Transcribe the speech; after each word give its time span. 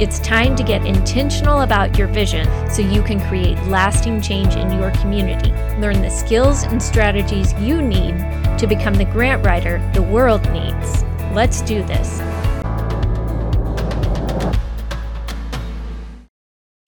It's 0.00 0.18
time 0.18 0.56
to 0.56 0.64
get 0.64 0.84
intentional 0.84 1.60
about 1.60 1.96
your 1.96 2.08
vision 2.08 2.48
so 2.68 2.82
you 2.82 3.00
can 3.00 3.20
create 3.28 3.56
lasting 3.68 4.20
change 4.20 4.56
in 4.56 4.72
your 4.72 4.90
community. 4.90 5.52
Learn 5.80 6.02
the 6.02 6.10
skills 6.10 6.64
and 6.64 6.82
strategies 6.82 7.52
you 7.60 7.80
need 7.80 8.18
to 8.58 8.66
become 8.66 8.94
the 8.94 9.04
grant 9.04 9.46
writer 9.46 9.78
the 9.94 10.02
world 10.02 10.42
needs. 10.50 11.04
Let's 11.32 11.62
do 11.62 11.84
this. 11.84 12.18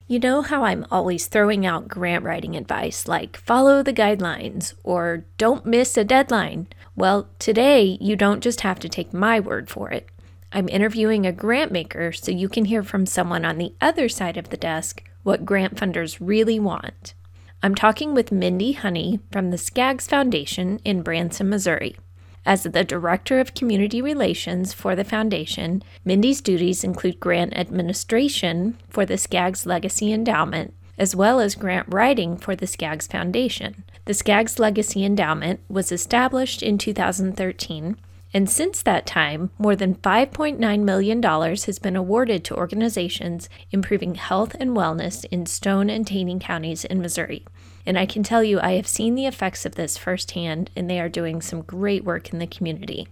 You 0.08 0.18
know 0.18 0.42
how 0.42 0.64
I'm 0.64 0.84
always 0.90 1.28
throwing 1.28 1.64
out 1.64 1.86
grant 1.86 2.24
writing 2.24 2.56
advice 2.56 3.06
like 3.06 3.36
follow 3.36 3.84
the 3.84 3.92
guidelines 3.92 4.74
or 4.82 5.26
don't 5.38 5.64
miss 5.64 5.96
a 5.96 6.02
deadline? 6.02 6.66
Well, 6.96 7.28
today 7.38 7.98
you 8.00 8.16
don't 8.16 8.42
just 8.42 8.62
have 8.62 8.80
to 8.80 8.88
take 8.88 9.12
my 9.12 9.38
word 9.38 9.70
for 9.70 9.90
it. 9.92 10.08
I'm 10.52 10.68
interviewing 10.68 11.26
a 11.26 11.32
grant 11.32 11.72
maker 11.72 12.12
so 12.12 12.30
you 12.30 12.48
can 12.48 12.66
hear 12.66 12.82
from 12.82 13.04
someone 13.04 13.44
on 13.44 13.58
the 13.58 13.74
other 13.80 14.08
side 14.08 14.36
of 14.36 14.50
the 14.50 14.56
desk 14.56 15.02
what 15.22 15.44
grant 15.44 15.74
funders 15.74 16.18
really 16.20 16.60
want. 16.60 17.14
I'm 17.62 17.74
talking 17.74 18.14
with 18.14 18.30
Mindy 18.30 18.72
Honey 18.72 19.18
from 19.32 19.50
the 19.50 19.58
Skaggs 19.58 20.06
Foundation 20.06 20.78
in 20.84 21.02
Branson, 21.02 21.48
Missouri. 21.48 21.96
As 22.44 22.62
the 22.62 22.84
Director 22.84 23.40
of 23.40 23.54
Community 23.54 24.00
Relations 24.00 24.72
for 24.72 24.94
the 24.94 25.02
Foundation, 25.02 25.82
Mindy's 26.04 26.40
duties 26.40 26.84
include 26.84 27.18
grant 27.18 27.56
administration 27.56 28.78
for 28.88 29.04
the 29.04 29.18
Skaggs 29.18 29.66
Legacy 29.66 30.12
Endowment, 30.12 30.72
as 30.96 31.16
well 31.16 31.40
as 31.40 31.56
grant 31.56 31.92
writing 31.92 32.36
for 32.36 32.54
the 32.54 32.68
Skaggs 32.68 33.08
Foundation. 33.08 33.82
The 34.04 34.14
Skaggs 34.14 34.60
Legacy 34.60 35.04
Endowment 35.04 35.58
was 35.68 35.90
established 35.90 36.62
in 36.62 36.78
2013 36.78 37.96
and 38.36 38.50
since 38.50 38.82
that 38.82 39.06
time, 39.06 39.48
more 39.56 39.74
than 39.74 39.94
$5.9 39.94 40.82
million 40.82 41.22
has 41.22 41.78
been 41.78 41.96
awarded 41.96 42.44
to 42.44 42.54
organizations 42.54 43.48
improving 43.70 44.16
health 44.16 44.54
and 44.60 44.72
wellness 44.72 45.24
in 45.30 45.46
Stone 45.46 45.88
and 45.88 46.06
Taney 46.06 46.38
counties 46.38 46.84
in 46.84 47.00
Missouri. 47.00 47.46
And 47.86 47.98
I 47.98 48.04
can 48.04 48.22
tell 48.22 48.44
you, 48.44 48.60
I 48.60 48.72
have 48.72 48.86
seen 48.86 49.14
the 49.14 49.24
effects 49.24 49.64
of 49.64 49.76
this 49.76 49.96
firsthand, 49.96 50.70
and 50.76 50.90
they 50.90 51.00
are 51.00 51.08
doing 51.08 51.40
some 51.40 51.62
great 51.62 52.04
work 52.04 52.30
in 52.30 52.38
the 52.38 52.46
community. 52.46 53.08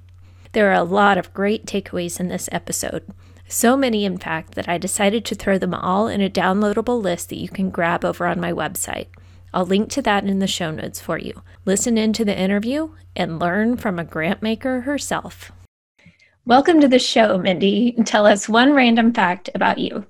There 0.52 0.68
are 0.68 0.74
a 0.74 0.84
lot 0.84 1.16
of 1.16 1.32
great 1.32 1.64
takeaways 1.64 2.20
in 2.20 2.28
this 2.28 2.50
episode. 2.52 3.06
So 3.48 3.78
many, 3.78 4.04
in 4.04 4.18
fact, 4.18 4.56
that 4.56 4.68
I 4.68 4.76
decided 4.76 5.24
to 5.24 5.34
throw 5.34 5.56
them 5.56 5.72
all 5.72 6.06
in 6.06 6.20
a 6.20 6.28
downloadable 6.28 7.00
list 7.00 7.30
that 7.30 7.40
you 7.40 7.48
can 7.48 7.70
grab 7.70 8.04
over 8.04 8.26
on 8.26 8.42
my 8.42 8.52
website. 8.52 9.06
I'll 9.54 9.64
link 9.64 9.88
to 9.92 10.02
that 10.02 10.24
in 10.24 10.40
the 10.40 10.46
show 10.46 10.70
notes 10.70 11.00
for 11.00 11.16
you. 11.16 11.40
Listen 11.66 11.96
in 11.96 12.12
to 12.12 12.26
the 12.26 12.38
interview 12.38 12.90
and 13.16 13.38
learn 13.38 13.78
from 13.78 13.98
a 13.98 14.04
grant 14.04 14.42
maker 14.42 14.82
herself. 14.82 15.50
Welcome 16.44 16.78
to 16.82 16.88
the 16.88 16.98
show, 16.98 17.38
Mindy. 17.38 17.92
Tell 18.04 18.26
us 18.26 18.50
one 18.50 18.74
random 18.74 19.14
fact 19.14 19.48
about 19.54 19.78
you. 19.78 20.04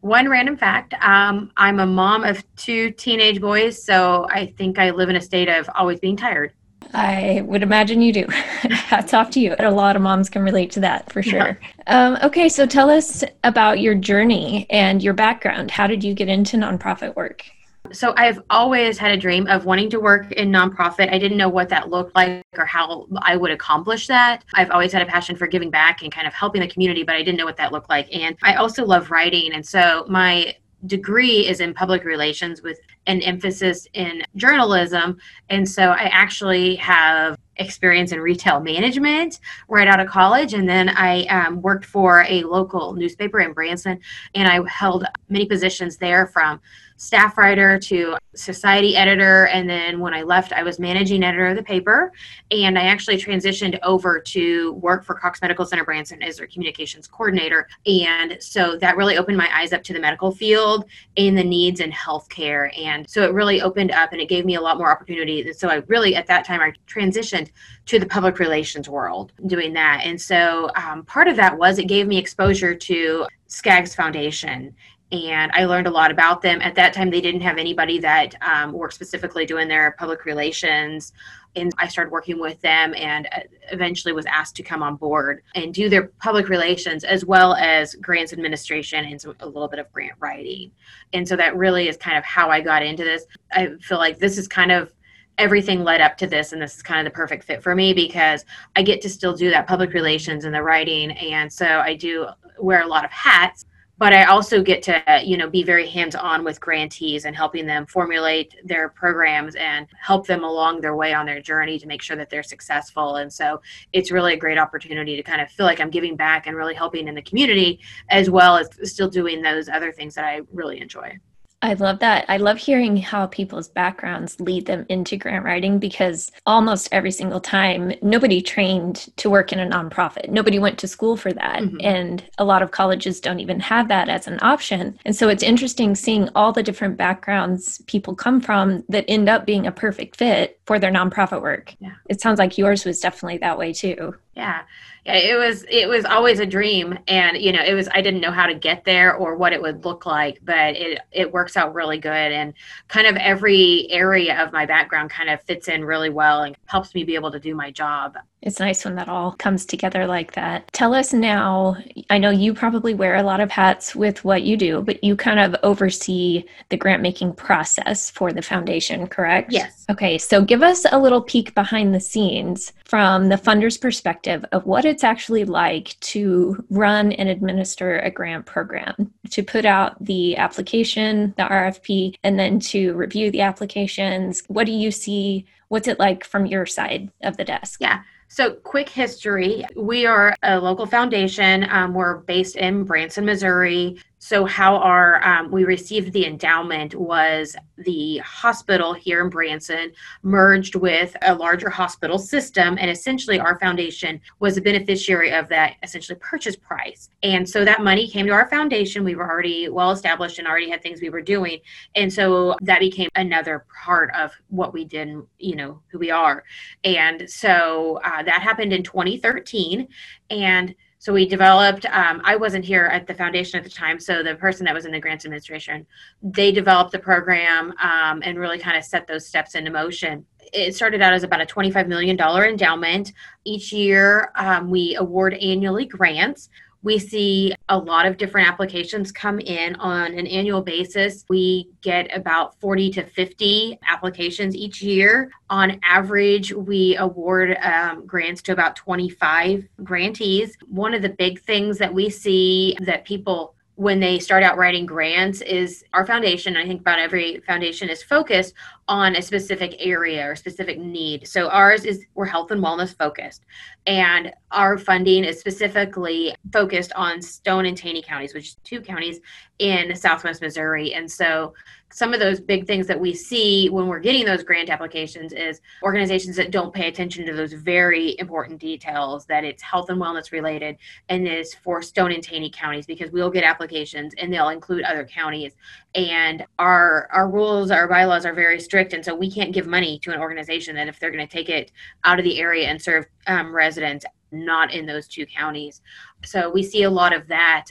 One 0.00 0.30
random 0.30 0.56
fact 0.56 0.94
um, 1.02 1.50
I'm 1.58 1.78
a 1.78 1.84
mom 1.84 2.24
of 2.24 2.42
two 2.56 2.90
teenage 2.92 3.38
boys, 3.38 3.82
so 3.82 4.26
I 4.30 4.46
think 4.56 4.78
I 4.78 4.90
live 4.90 5.10
in 5.10 5.16
a 5.16 5.20
state 5.20 5.50
of 5.50 5.68
always 5.74 6.00
being 6.00 6.16
tired. 6.16 6.54
I 6.94 7.42
would 7.44 7.62
imagine 7.62 8.00
you 8.00 8.12
do. 8.12 8.26
Hats 8.30 9.12
off 9.12 9.28
to 9.32 9.40
you. 9.40 9.54
A 9.58 9.70
lot 9.70 9.96
of 9.96 10.02
moms 10.02 10.30
can 10.30 10.42
relate 10.42 10.70
to 10.72 10.80
that 10.80 11.12
for 11.12 11.22
sure. 11.22 11.58
Yeah. 11.60 12.06
Um, 12.06 12.18
okay, 12.22 12.48
so 12.48 12.64
tell 12.64 12.88
us 12.88 13.22
about 13.42 13.80
your 13.80 13.94
journey 13.94 14.66
and 14.70 15.02
your 15.02 15.14
background. 15.14 15.70
How 15.70 15.86
did 15.86 16.02
you 16.02 16.14
get 16.14 16.28
into 16.28 16.56
nonprofit 16.56 17.14
work? 17.14 17.44
So 17.92 18.14
I've 18.16 18.40
always 18.48 18.96
had 18.96 19.10
a 19.12 19.16
dream 19.16 19.46
of 19.46 19.66
wanting 19.66 19.90
to 19.90 20.00
work 20.00 20.32
in 20.32 20.50
nonprofit. 20.50 21.12
I 21.12 21.18
didn't 21.18 21.36
know 21.36 21.50
what 21.50 21.68
that 21.68 21.90
looked 21.90 22.14
like 22.14 22.42
or 22.56 22.64
how 22.64 23.06
I 23.18 23.36
would 23.36 23.50
accomplish 23.50 24.06
that. 24.06 24.42
I've 24.54 24.70
always 24.70 24.92
had 24.92 25.02
a 25.02 25.06
passion 25.06 25.36
for 25.36 25.46
giving 25.46 25.70
back 25.70 26.02
and 26.02 26.10
kind 26.10 26.26
of 26.26 26.32
helping 26.32 26.62
the 26.62 26.68
community, 26.68 27.02
but 27.02 27.14
I 27.14 27.22
didn't 27.22 27.36
know 27.36 27.44
what 27.44 27.58
that 27.58 27.72
looked 27.72 27.90
like. 27.90 28.08
And 28.14 28.36
I 28.42 28.54
also 28.54 28.86
love 28.86 29.10
writing. 29.10 29.52
And 29.52 29.64
so 29.64 30.06
my 30.08 30.54
degree 30.86 31.46
is 31.46 31.60
in 31.60 31.74
public 31.74 32.04
relations 32.04 32.62
with 32.62 32.78
an 33.06 33.20
emphasis 33.22 33.86
in 33.92 34.22
journalism. 34.36 35.18
And 35.50 35.68
so 35.68 35.90
I 35.90 36.04
actually 36.04 36.76
have 36.76 37.36
experience 37.56 38.12
in 38.12 38.20
retail 38.20 38.60
management 38.60 39.40
right 39.68 39.86
out 39.86 40.00
of 40.00 40.08
college. 40.08 40.54
And 40.54 40.68
then 40.68 40.88
I 40.88 41.24
um, 41.26 41.62
worked 41.62 41.84
for 41.84 42.24
a 42.28 42.42
local 42.42 42.94
newspaper 42.94 43.40
in 43.40 43.52
Branson 43.52 44.00
and 44.34 44.48
I 44.48 44.60
held 44.68 45.04
many 45.28 45.46
positions 45.46 45.96
there 45.96 46.26
from 46.26 46.60
staff 47.04 47.36
writer 47.36 47.78
to 47.78 48.16
society 48.34 48.96
editor. 48.96 49.46
And 49.48 49.68
then 49.68 50.00
when 50.00 50.14
I 50.14 50.22
left, 50.22 50.54
I 50.54 50.62
was 50.62 50.78
managing 50.78 51.22
editor 51.22 51.48
of 51.48 51.56
the 51.56 51.62
paper. 51.62 52.10
And 52.50 52.78
I 52.78 52.84
actually 52.84 53.18
transitioned 53.18 53.78
over 53.82 54.18
to 54.20 54.72
work 54.72 55.04
for 55.04 55.14
Cox 55.14 55.42
Medical 55.42 55.66
Center 55.66 55.84
Branson 55.84 56.22
as 56.22 56.38
their 56.38 56.46
communications 56.46 57.06
coordinator. 57.06 57.68
And 57.86 58.38
so 58.40 58.78
that 58.78 58.96
really 58.96 59.18
opened 59.18 59.36
my 59.36 59.50
eyes 59.54 59.74
up 59.74 59.82
to 59.84 59.92
the 59.92 60.00
medical 60.00 60.32
field 60.32 60.86
and 61.18 61.36
the 61.36 61.44
needs 61.44 61.80
in 61.80 61.92
healthcare. 61.92 62.70
And 62.78 63.08
so 63.08 63.22
it 63.22 63.34
really 63.34 63.60
opened 63.60 63.90
up 63.90 64.12
and 64.12 64.20
it 64.20 64.30
gave 64.30 64.46
me 64.46 64.54
a 64.54 64.60
lot 64.60 64.78
more 64.78 64.90
opportunity. 64.90 65.42
And 65.42 65.54
so 65.54 65.68
I 65.68 65.82
really, 65.86 66.16
at 66.16 66.26
that 66.28 66.46
time, 66.46 66.60
I 66.60 66.72
transitioned 66.88 67.50
to 67.86 67.98
the 67.98 68.06
public 68.06 68.38
relations 68.38 68.88
world 68.88 69.32
doing 69.46 69.74
that. 69.74 70.00
And 70.04 70.18
so 70.18 70.70
um, 70.74 71.04
part 71.04 71.28
of 71.28 71.36
that 71.36 71.58
was 71.58 71.78
it 71.78 71.84
gave 71.84 72.06
me 72.08 72.16
exposure 72.16 72.74
to 72.74 73.26
Skaggs 73.46 73.94
Foundation 73.94 74.74
and 75.12 75.52
I 75.54 75.64
learned 75.64 75.86
a 75.86 75.90
lot 75.90 76.10
about 76.10 76.42
them. 76.42 76.60
At 76.60 76.74
that 76.76 76.92
time, 76.92 77.10
they 77.10 77.20
didn't 77.20 77.42
have 77.42 77.58
anybody 77.58 77.98
that 78.00 78.34
um, 78.42 78.72
worked 78.72 78.94
specifically 78.94 79.46
doing 79.46 79.68
their 79.68 79.92
public 79.92 80.24
relations. 80.24 81.12
And 81.56 81.72
I 81.78 81.86
started 81.86 82.10
working 82.10 82.40
with 82.40 82.60
them 82.62 82.94
and 82.96 83.28
uh, 83.30 83.40
eventually 83.70 84.12
was 84.12 84.26
asked 84.26 84.56
to 84.56 84.62
come 84.62 84.82
on 84.82 84.96
board 84.96 85.42
and 85.54 85.72
do 85.72 85.88
their 85.88 86.08
public 86.20 86.48
relations 86.48 87.04
as 87.04 87.24
well 87.24 87.54
as 87.54 87.94
grants 87.96 88.32
administration 88.32 89.04
and 89.04 89.24
a 89.40 89.46
little 89.46 89.68
bit 89.68 89.78
of 89.78 89.92
grant 89.92 90.14
writing. 90.18 90.72
And 91.12 91.28
so 91.28 91.36
that 91.36 91.56
really 91.56 91.86
is 91.86 91.96
kind 91.96 92.18
of 92.18 92.24
how 92.24 92.50
I 92.50 92.60
got 92.60 92.82
into 92.82 93.04
this. 93.04 93.24
I 93.52 93.68
feel 93.82 93.98
like 93.98 94.18
this 94.18 94.36
is 94.36 94.48
kind 94.48 94.72
of 94.72 94.92
everything 95.38 95.84
led 95.84 96.00
up 96.00 96.16
to 96.16 96.26
this 96.26 96.52
and 96.52 96.62
this 96.62 96.76
is 96.76 96.82
kind 96.82 97.04
of 97.06 97.12
the 97.12 97.16
perfect 97.16 97.44
fit 97.44 97.62
for 97.62 97.74
me 97.74 97.92
because 97.92 98.44
I 98.76 98.82
get 98.82 99.00
to 99.02 99.08
still 99.08 99.34
do 99.34 99.50
that 99.50 99.66
public 99.66 99.92
relations 99.92 100.44
and 100.44 100.54
the 100.54 100.62
writing 100.62 101.10
and 101.10 101.52
so 101.52 101.66
I 101.66 101.94
do 101.94 102.28
wear 102.60 102.82
a 102.82 102.86
lot 102.86 103.04
of 103.04 103.10
hats 103.10 103.66
but 103.96 104.12
I 104.12 104.24
also 104.24 104.62
get 104.62 104.82
to, 104.84 105.22
you 105.24 105.36
know, 105.36 105.48
be 105.48 105.62
very 105.62 105.86
hands-on 105.86 106.42
with 106.42 106.60
grantees 106.60 107.24
and 107.24 107.36
helping 107.36 107.64
them 107.66 107.86
formulate 107.86 108.54
their 108.64 108.88
programs 108.88 109.54
and 109.54 109.86
help 110.00 110.26
them 110.26 110.42
along 110.42 110.80
their 110.80 110.96
way 110.96 111.14
on 111.14 111.26
their 111.26 111.40
journey 111.40 111.78
to 111.78 111.86
make 111.86 112.02
sure 112.02 112.16
that 112.16 112.28
they're 112.28 112.42
successful. 112.42 113.16
And 113.16 113.32
so 113.32 113.60
it's 113.92 114.10
really 114.10 114.34
a 114.34 114.38
great 114.38 114.58
opportunity 114.58 115.14
to 115.16 115.22
kind 115.22 115.40
of 115.40 115.50
feel 115.50 115.66
like 115.66 115.80
I'm 115.80 115.90
giving 115.90 116.16
back 116.16 116.46
and 116.46 116.56
really 116.56 116.74
helping 116.74 117.06
in 117.06 117.14
the 117.14 117.22
community 117.22 117.80
as 118.10 118.28
well 118.28 118.56
as 118.56 118.68
still 118.82 119.08
doing 119.08 119.42
those 119.42 119.68
other 119.68 119.92
things 119.92 120.14
that 120.16 120.24
I 120.24 120.40
really 120.52 120.80
enjoy. 120.80 121.16
I 121.64 121.72
love 121.72 122.00
that. 122.00 122.26
I 122.28 122.36
love 122.36 122.58
hearing 122.58 122.94
how 122.98 123.26
people's 123.26 123.68
backgrounds 123.68 124.38
lead 124.38 124.66
them 124.66 124.84
into 124.90 125.16
grant 125.16 125.46
writing 125.46 125.78
because 125.78 126.30
almost 126.44 126.90
every 126.92 127.10
single 127.10 127.40
time 127.40 127.94
nobody 128.02 128.42
trained 128.42 129.08
to 129.16 129.30
work 129.30 129.50
in 129.50 129.58
a 129.58 129.66
nonprofit. 129.66 130.28
Nobody 130.28 130.58
went 130.58 130.78
to 130.80 130.86
school 130.86 131.16
for 131.16 131.32
that. 131.32 131.62
Mm-hmm. 131.62 131.78
And 131.80 132.22
a 132.36 132.44
lot 132.44 132.62
of 132.62 132.70
colleges 132.70 133.18
don't 133.18 133.40
even 133.40 133.60
have 133.60 133.88
that 133.88 134.10
as 134.10 134.26
an 134.26 134.38
option. 134.42 134.98
And 135.06 135.16
so 135.16 135.30
it's 135.30 135.42
interesting 135.42 135.94
seeing 135.94 136.28
all 136.34 136.52
the 136.52 136.62
different 136.62 136.98
backgrounds 136.98 137.80
people 137.86 138.14
come 138.14 138.42
from 138.42 138.84
that 138.90 139.06
end 139.08 139.30
up 139.30 139.46
being 139.46 139.66
a 139.66 139.72
perfect 139.72 140.16
fit 140.16 140.60
for 140.66 140.78
their 140.78 140.92
nonprofit 140.92 141.40
work. 141.40 141.74
Yeah. 141.80 141.94
It 142.10 142.20
sounds 142.20 142.38
like 142.38 142.58
yours 142.58 142.84
was 142.84 143.00
definitely 143.00 143.38
that 143.38 143.56
way 143.56 143.72
too. 143.72 144.14
Yeah. 144.36 144.62
Yeah, 145.06 145.16
it 145.16 145.36
was 145.36 145.64
it 145.68 145.88
was 145.88 146.04
always 146.06 146.40
a 146.40 146.46
dream 146.46 146.98
and 147.08 147.36
you 147.36 147.52
know, 147.52 147.62
it 147.62 147.74
was 147.74 147.88
I 147.92 148.00
didn't 148.00 148.20
know 148.22 148.32
how 148.32 148.46
to 148.46 148.54
get 148.54 148.84
there 148.84 149.14
or 149.14 149.36
what 149.36 149.52
it 149.52 149.60
would 149.60 149.84
look 149.84 150.06
like, 150.06 150.40
but 150.42 150.74
it 150.76 151.00
it 151.12 151.30
works 151.32 151.56
out 151.56 151.74
really 151.74 151.98
good. 151.98 152.10
And 152.32 152.54
kind 152.88 153.06
of 153.06 153.16
every 153.16 153.86
area 153.90 154.42
of 154.42 154.52
my 154.52 154.64
background 154.66 155.10
kind 155.10 155.28
of 155.30 155.42
fits 155.42 155.68
in 155.68 155.84
really 155.84 156.10
well 156.10 156.42
and 156.42 156.56
helps 156.66 156.94
me 156.94 157.04
be 157.04 157.14
able 157.16 157.30
to 157.32 157.38
do 157.38 157.54
my 157.54 157.70
job. 157.70 158.16
It's 158.44 158.60
nice 158.60 158.84
when 158.84 158.94
that 158.96 159.08
all 159.08 159.32
comes 159.32 159.64
together 159.64 160.06
like 160.06 160.32
that. 160.34 160.70
Tell 160.72 160.94
us 160.94 161.14
now, 161.14 161.78
I 162.10 162.18
know 162.18 162.28
you 162.28 162.52
probably 162.52 162.92
wear 162.92 163.16
a 163.16 163.22
lot 163.22 163.40
of 163.40 163.50
hats 163.50 163.96
with 163.96 164.22
what 164.22 164.42
you 164.42 164.58
do, 164.58 164.82
but 164.82 165.02
you 165.02 165.16
kind 165.16 165.40
of 165.40 165.56
oversee 165.62 166.44
the 166.68 166.76
grant 166.76 167.00
making 167.00 167.32
process 167.32 168.10
for 168.10 168.32
the 168.32 168.42
foundation, 168.42 169.06
correct? 169.06 169.50
Yes. 169.50 169.86
Okay, 169.90 170.18
so 170.18 170.42
give 170.42 170.62
us 170.62 170.84
a 170.92 170.98
little 170.98 171.22
peek 171.22 171.54
behind 171.54 171.94
the 171.94 172.00
scenes 172.00 172.74
from 172.84 173.30
the 173.30 173.38
funder's 173.38 173.78
perspective 173.78 174.44
of 174.52 174.66
what 174.66 174.84
it's 174.84 175.04
actually 175.04 175.46
like 175.46 175.98
to 176.00 176.62
run 176.68 177.12
and 177.12 177.30
administer 177.30 177.98
a 178.00 178.10
grant 178.10 178.44
program, 178.44 179.10
to 179.30 179.42
put 179.42 179.64
out 179.64 179.96
the 180.04 180.36
application, 180.36 181.32
the 181.38 181.44
RFP, 181.44 182.16
and 182.22 182.38
then 182.38 182.60
to 182.60 182.92
review 182.92 183.30
the 183.30 183.40
applications. 183.40 184.42
What 184.48 184.66
do 184.66 184.72
you 184.72 184.90
see? 184.90 185.46
What's 185.68 185.88
it 185.88 185.98
like 185.98 186.24
from 186.24 186.46
your 186.46 186.66
side 186.66 187.10
of 187.22 187.36
the 187.36 187.44
desk? 187.44 187.80
Yeah. 187.80 188.02
So, 188.28 188.54
quick 188.54 188.88
history 188.88 189.64
we 189.76 190.06
are 190.06 190.34
a 190.42 190.58
local 190.58 190.86
foundation. 190.86 191.66
Um, 191.70 191.94
we're 191.94 192.18
based 192.18 192.56
in 192.56 192.84
Branson, 192.84 193.24
Missouri. 193.24 194.00
So, 194.24 194.46
how 194.46 194.76
our 194.76 195.22
um, 195.22 195.50
we 195.50 195.64
received 195.64 196.14
the 196.14 196.24
endowment 196.24 196.94
was 196.94 197.54
the 197.76 198.16
hospital 198.24 198.94
here 198.94 199.22
in 199.22 199.28
Branson 199.28 199.92
merged 200.22 200.76
with 200.76 201.14
a 201.20 201.34
larger 201.34 201.68
hospital 201.68 202.18
system, 202.18 202.78
and 202.80 202.90
essentially 202.90 203.38
our 203.38 203.58
foundation 203.58 204.18
was 204.38 204.56
a 204.56 204.62
beneficiary 204.62 205.30
of 205.30 205.50
that 205.50 205.74
essentially 205.82 206.18
purchase 206.20 206.56
price. 206.56 207.10
And 207.22 207.46
so 207.46 207.66
that 207.66 207.84
money 207.84 208.08
came 208.08 208.24
to 208.24 208.32
our 208.32 208.48
foundation. 208.48 209.04
We 209.04 209.14
were 209.14 209.30
already 209.30 209.68
well 209.68 209.90
established 209.90 210.38
and 210.38 210.48
already 210.48 210.70
had 210.70 210.82
things 210.82 211.02
we 211.02 211.10
were 211.10 211.20
doing, 211.20 211.60
and 211.94 212.10
so 212.10 212.56
that 212.62 212.80
became 212.80 213.10
another 213.16 213.66
part 213.84 214.10
of 214.14 214.32
what 214.48 214.72
we 214.72 214.86
did, 214.86 215.08
And, 215.08 215.26
you 215.38 215.54
know, 215.54 215.82
who 215.88 215.98
we 215.98 216.10
are. 216.10 216.44
And 216.82 217.28
so 217.28 218.00
uh, 218.02 218.22
that 218.22 218.40
happened 218.40 218.72
in 218.72 218.84
2013, 218.84 219.86
and 220.30 220.74
so 221.04 221.12
we 221.12 221.28
developed, 221.28 221.84
um, 221.92 222.22
I 222.24 222.34
wasn't 222.34 222.64
here 222.64 222.86
at 222.86 223.06
the 223.06 223.12
foundation 223.12 223.58
at 223.58 223.62
the 223.62 223.68
time. 223.68 224.00
So 224.00 224.22
the 224.22 224.36
person 224.36 224.64
that 224.64 224.72
was 224.72 224.86
in 224.86 224.92
the 224.92 224.98
grants 224.98 225.26
administration, 225.26 225.86
they 226.22 226.50
developed 226.50 226.92
the 226.92 226.98
program 226.98 227.74
um, 227.78 228.22
and 228.24 228.38
really 228.38 228.58
kind 228.58 228.74
of 228.74 228.84
set 228.84 229.06
those 229.06 229.26
steps 229.26 229.54
into 229.54 229.70
motion. 229.70 230.24
It 230.54 230.74
started 230.74 231.02
out 231.02 231.12
as 231.12 231.22
about 231.22 231.42
a 231.42 231.44
$25 231.44 231.88
million 231.88 232.18
endowment. 232.18 233.12
Each 233.44 233.70
year, 233.70 234.32
um, 234.36 234.70
we 234.70 234.96
award 234.96 235.34
annually 235.34 235.84
grants 235.84 236.48
we 236.84 236.98
see 236.98 237.54
a 237.70 237.76
lot 237.76 238.04
of 238.04 238.18
different 238.18 238.46
applications 238.46 239.10
come 239.10 239.40
in 239.40 239.74
on 239.76 240.16
an 240.18 240.26
annual 240.26 240.60
basis. 240.60 241.24
We 241.30 241.70
get 241.80 242.14
about 242.14 242.60
40 242.60 242.90
to 242.92 243.06
50 243.06 243.78
applications 243.88 244.54
each 244.54 244.82
year. 244.82 245.30
On 245.48 245.80
average, 245.82 246.52
we 246.52 246.96
award 246.96 247.56
um, 247.62 248.06
grants 248.06 248.42
to 248.42 248.52
about 248.52 248.76
25 248.76 249.66
grantees. 249.82 250.56
One 250.68 250.92
of 250.92 251.00
the 251.00 251.08
big 251.08 251.40
things 251.40 251.78
that 251.78 251.92
we 251.92 252.10
see 252.10 252.76
that 252.82 253.06
people 253.06 253.53
when 253.76 253.98
they 253.98 254.18
start 254.18 254.42
out 254.42 254.56
writing 254.56 254.86
grants 254.86 255.40
is 255.40 255.84
our 255.92 256.06
foundation 256.06 256.56
i 256.56 256.66
think 256.66 256.80
about 256.80 256.98
every 256.98 257.40
foundation 257.46 257.88
is 257.88 258.02
focused 258.02 258.54
on 258.88 259.16
a 259.16 259.22
specific 259.22 259.76
area 259.78 260.28
or 260.28 260.36
specific 260.36 260.78
need. 260.78 261.26
So 261.26 261.48
ours 261.48 261.84
is 261.84 262.04
we're 262.14 262.26
health 262.26 262.50
and 262.50 262.62
wellness 262.62 262.96
focused 262.96 263.44
and 263.86 264.32
our 264.50 264.76
funding 264.76 265.24
is 265.24 265.40
specifically 265.40 266.34
focused 266.52 266.92
on 266.94 267.22
stone 267.22 267.66
and 267.66 267.76
taney 267.76 268.02
counties 268.02 268.34
which 268.34 268.48
is 268.48 268.56
two 268.64 268.80
counties 268.80 269.20
in 269.58 269.94
southwest 269.94 270.42
missouri. 270.42 270.94
And 270.94 271.10
so 271.10 271.54
some 271.94 272.12
of 272.12 272.18
those 272.18 272.40
big 272.40 272.66
things 272.66 272.88
that 272.88 272.98
we 272.98 273.14
see 273.14 273.70
when 273.70 273.86
we're 273.86 274.00
getting 274.00 274.24
those 274.24 274.42
grant 274.42 274.68
applications 274.68 275.32
is 275.32 275.60
organizations 275.80 276.34
that 276.34 276.50
don't 276.50 276.74
pay 276.74 276.88
attention 276.88 277.24
to 277.24 277.32
those 277.32 277.52
very 277.52 278.18
important 278.18 278.58
details 278.58 279.26
that 279.26 279.44
it's 279.44 279.62
health 279.62 279.90
and 279.90 280.00
wellness 280.00 280.32
related 280.32 280.76
and 281.08 281.28
is 281.28 281.54
for 281.54 281.80
Stone 281.82 282.10
and 282.10 282.20
Taney 282.20 282.50
counties 282.50 282.84
because 282.84 283.12
we'll 283.12 283.30
get 283.30 283.44
applications 283.44 284.12
and 284.18 284.32
they'll 284.32 284.48
include 284.48 284.82
other 284.82 285.04
counties. 285.04 285.54
And 285.94 286.44
our 286.58 287.08
our 287.12 287.30
rules 287.30 287.70
our 287.70 287.86
bylaws 287.86 288.26
are 288.26 288.34
very 288.34 288.58
strict 288.58 288.92
and 288.92 289.04
so 289.04 289.14
we 289.14 289.30
can't 289.30 289.54
give 289.54 289.68
money 289.68 290.00
to 290.00 290.12
an 290.12 290.18
organization 290.18 290.74
that 290.74 290.88
if 290.88 290.98
they're 290.98 291.12
going 291.12 291.24
to 291.24 291.32
take 291.32 291.48
it 291.48 291.70
out 292.02 292.18
of 292.18 292.24
the 292.24 292.40
area 292.40 292.66
and 292.66 292.82
serve 292.82 293.06
um, 293.28 293.54
residents 293.54 294.04
not 294.32 294.74
in 294.74 294.84
those 294.84 295.06
two 295.06 295.26
counties. 295.26 295.80
So 296.24 296.50
we 296.50 296.64
see 296.64 296.82
a 296.82 296.90
lot 296.90 297.14
of 297.14 297.28
that 297.28 297.66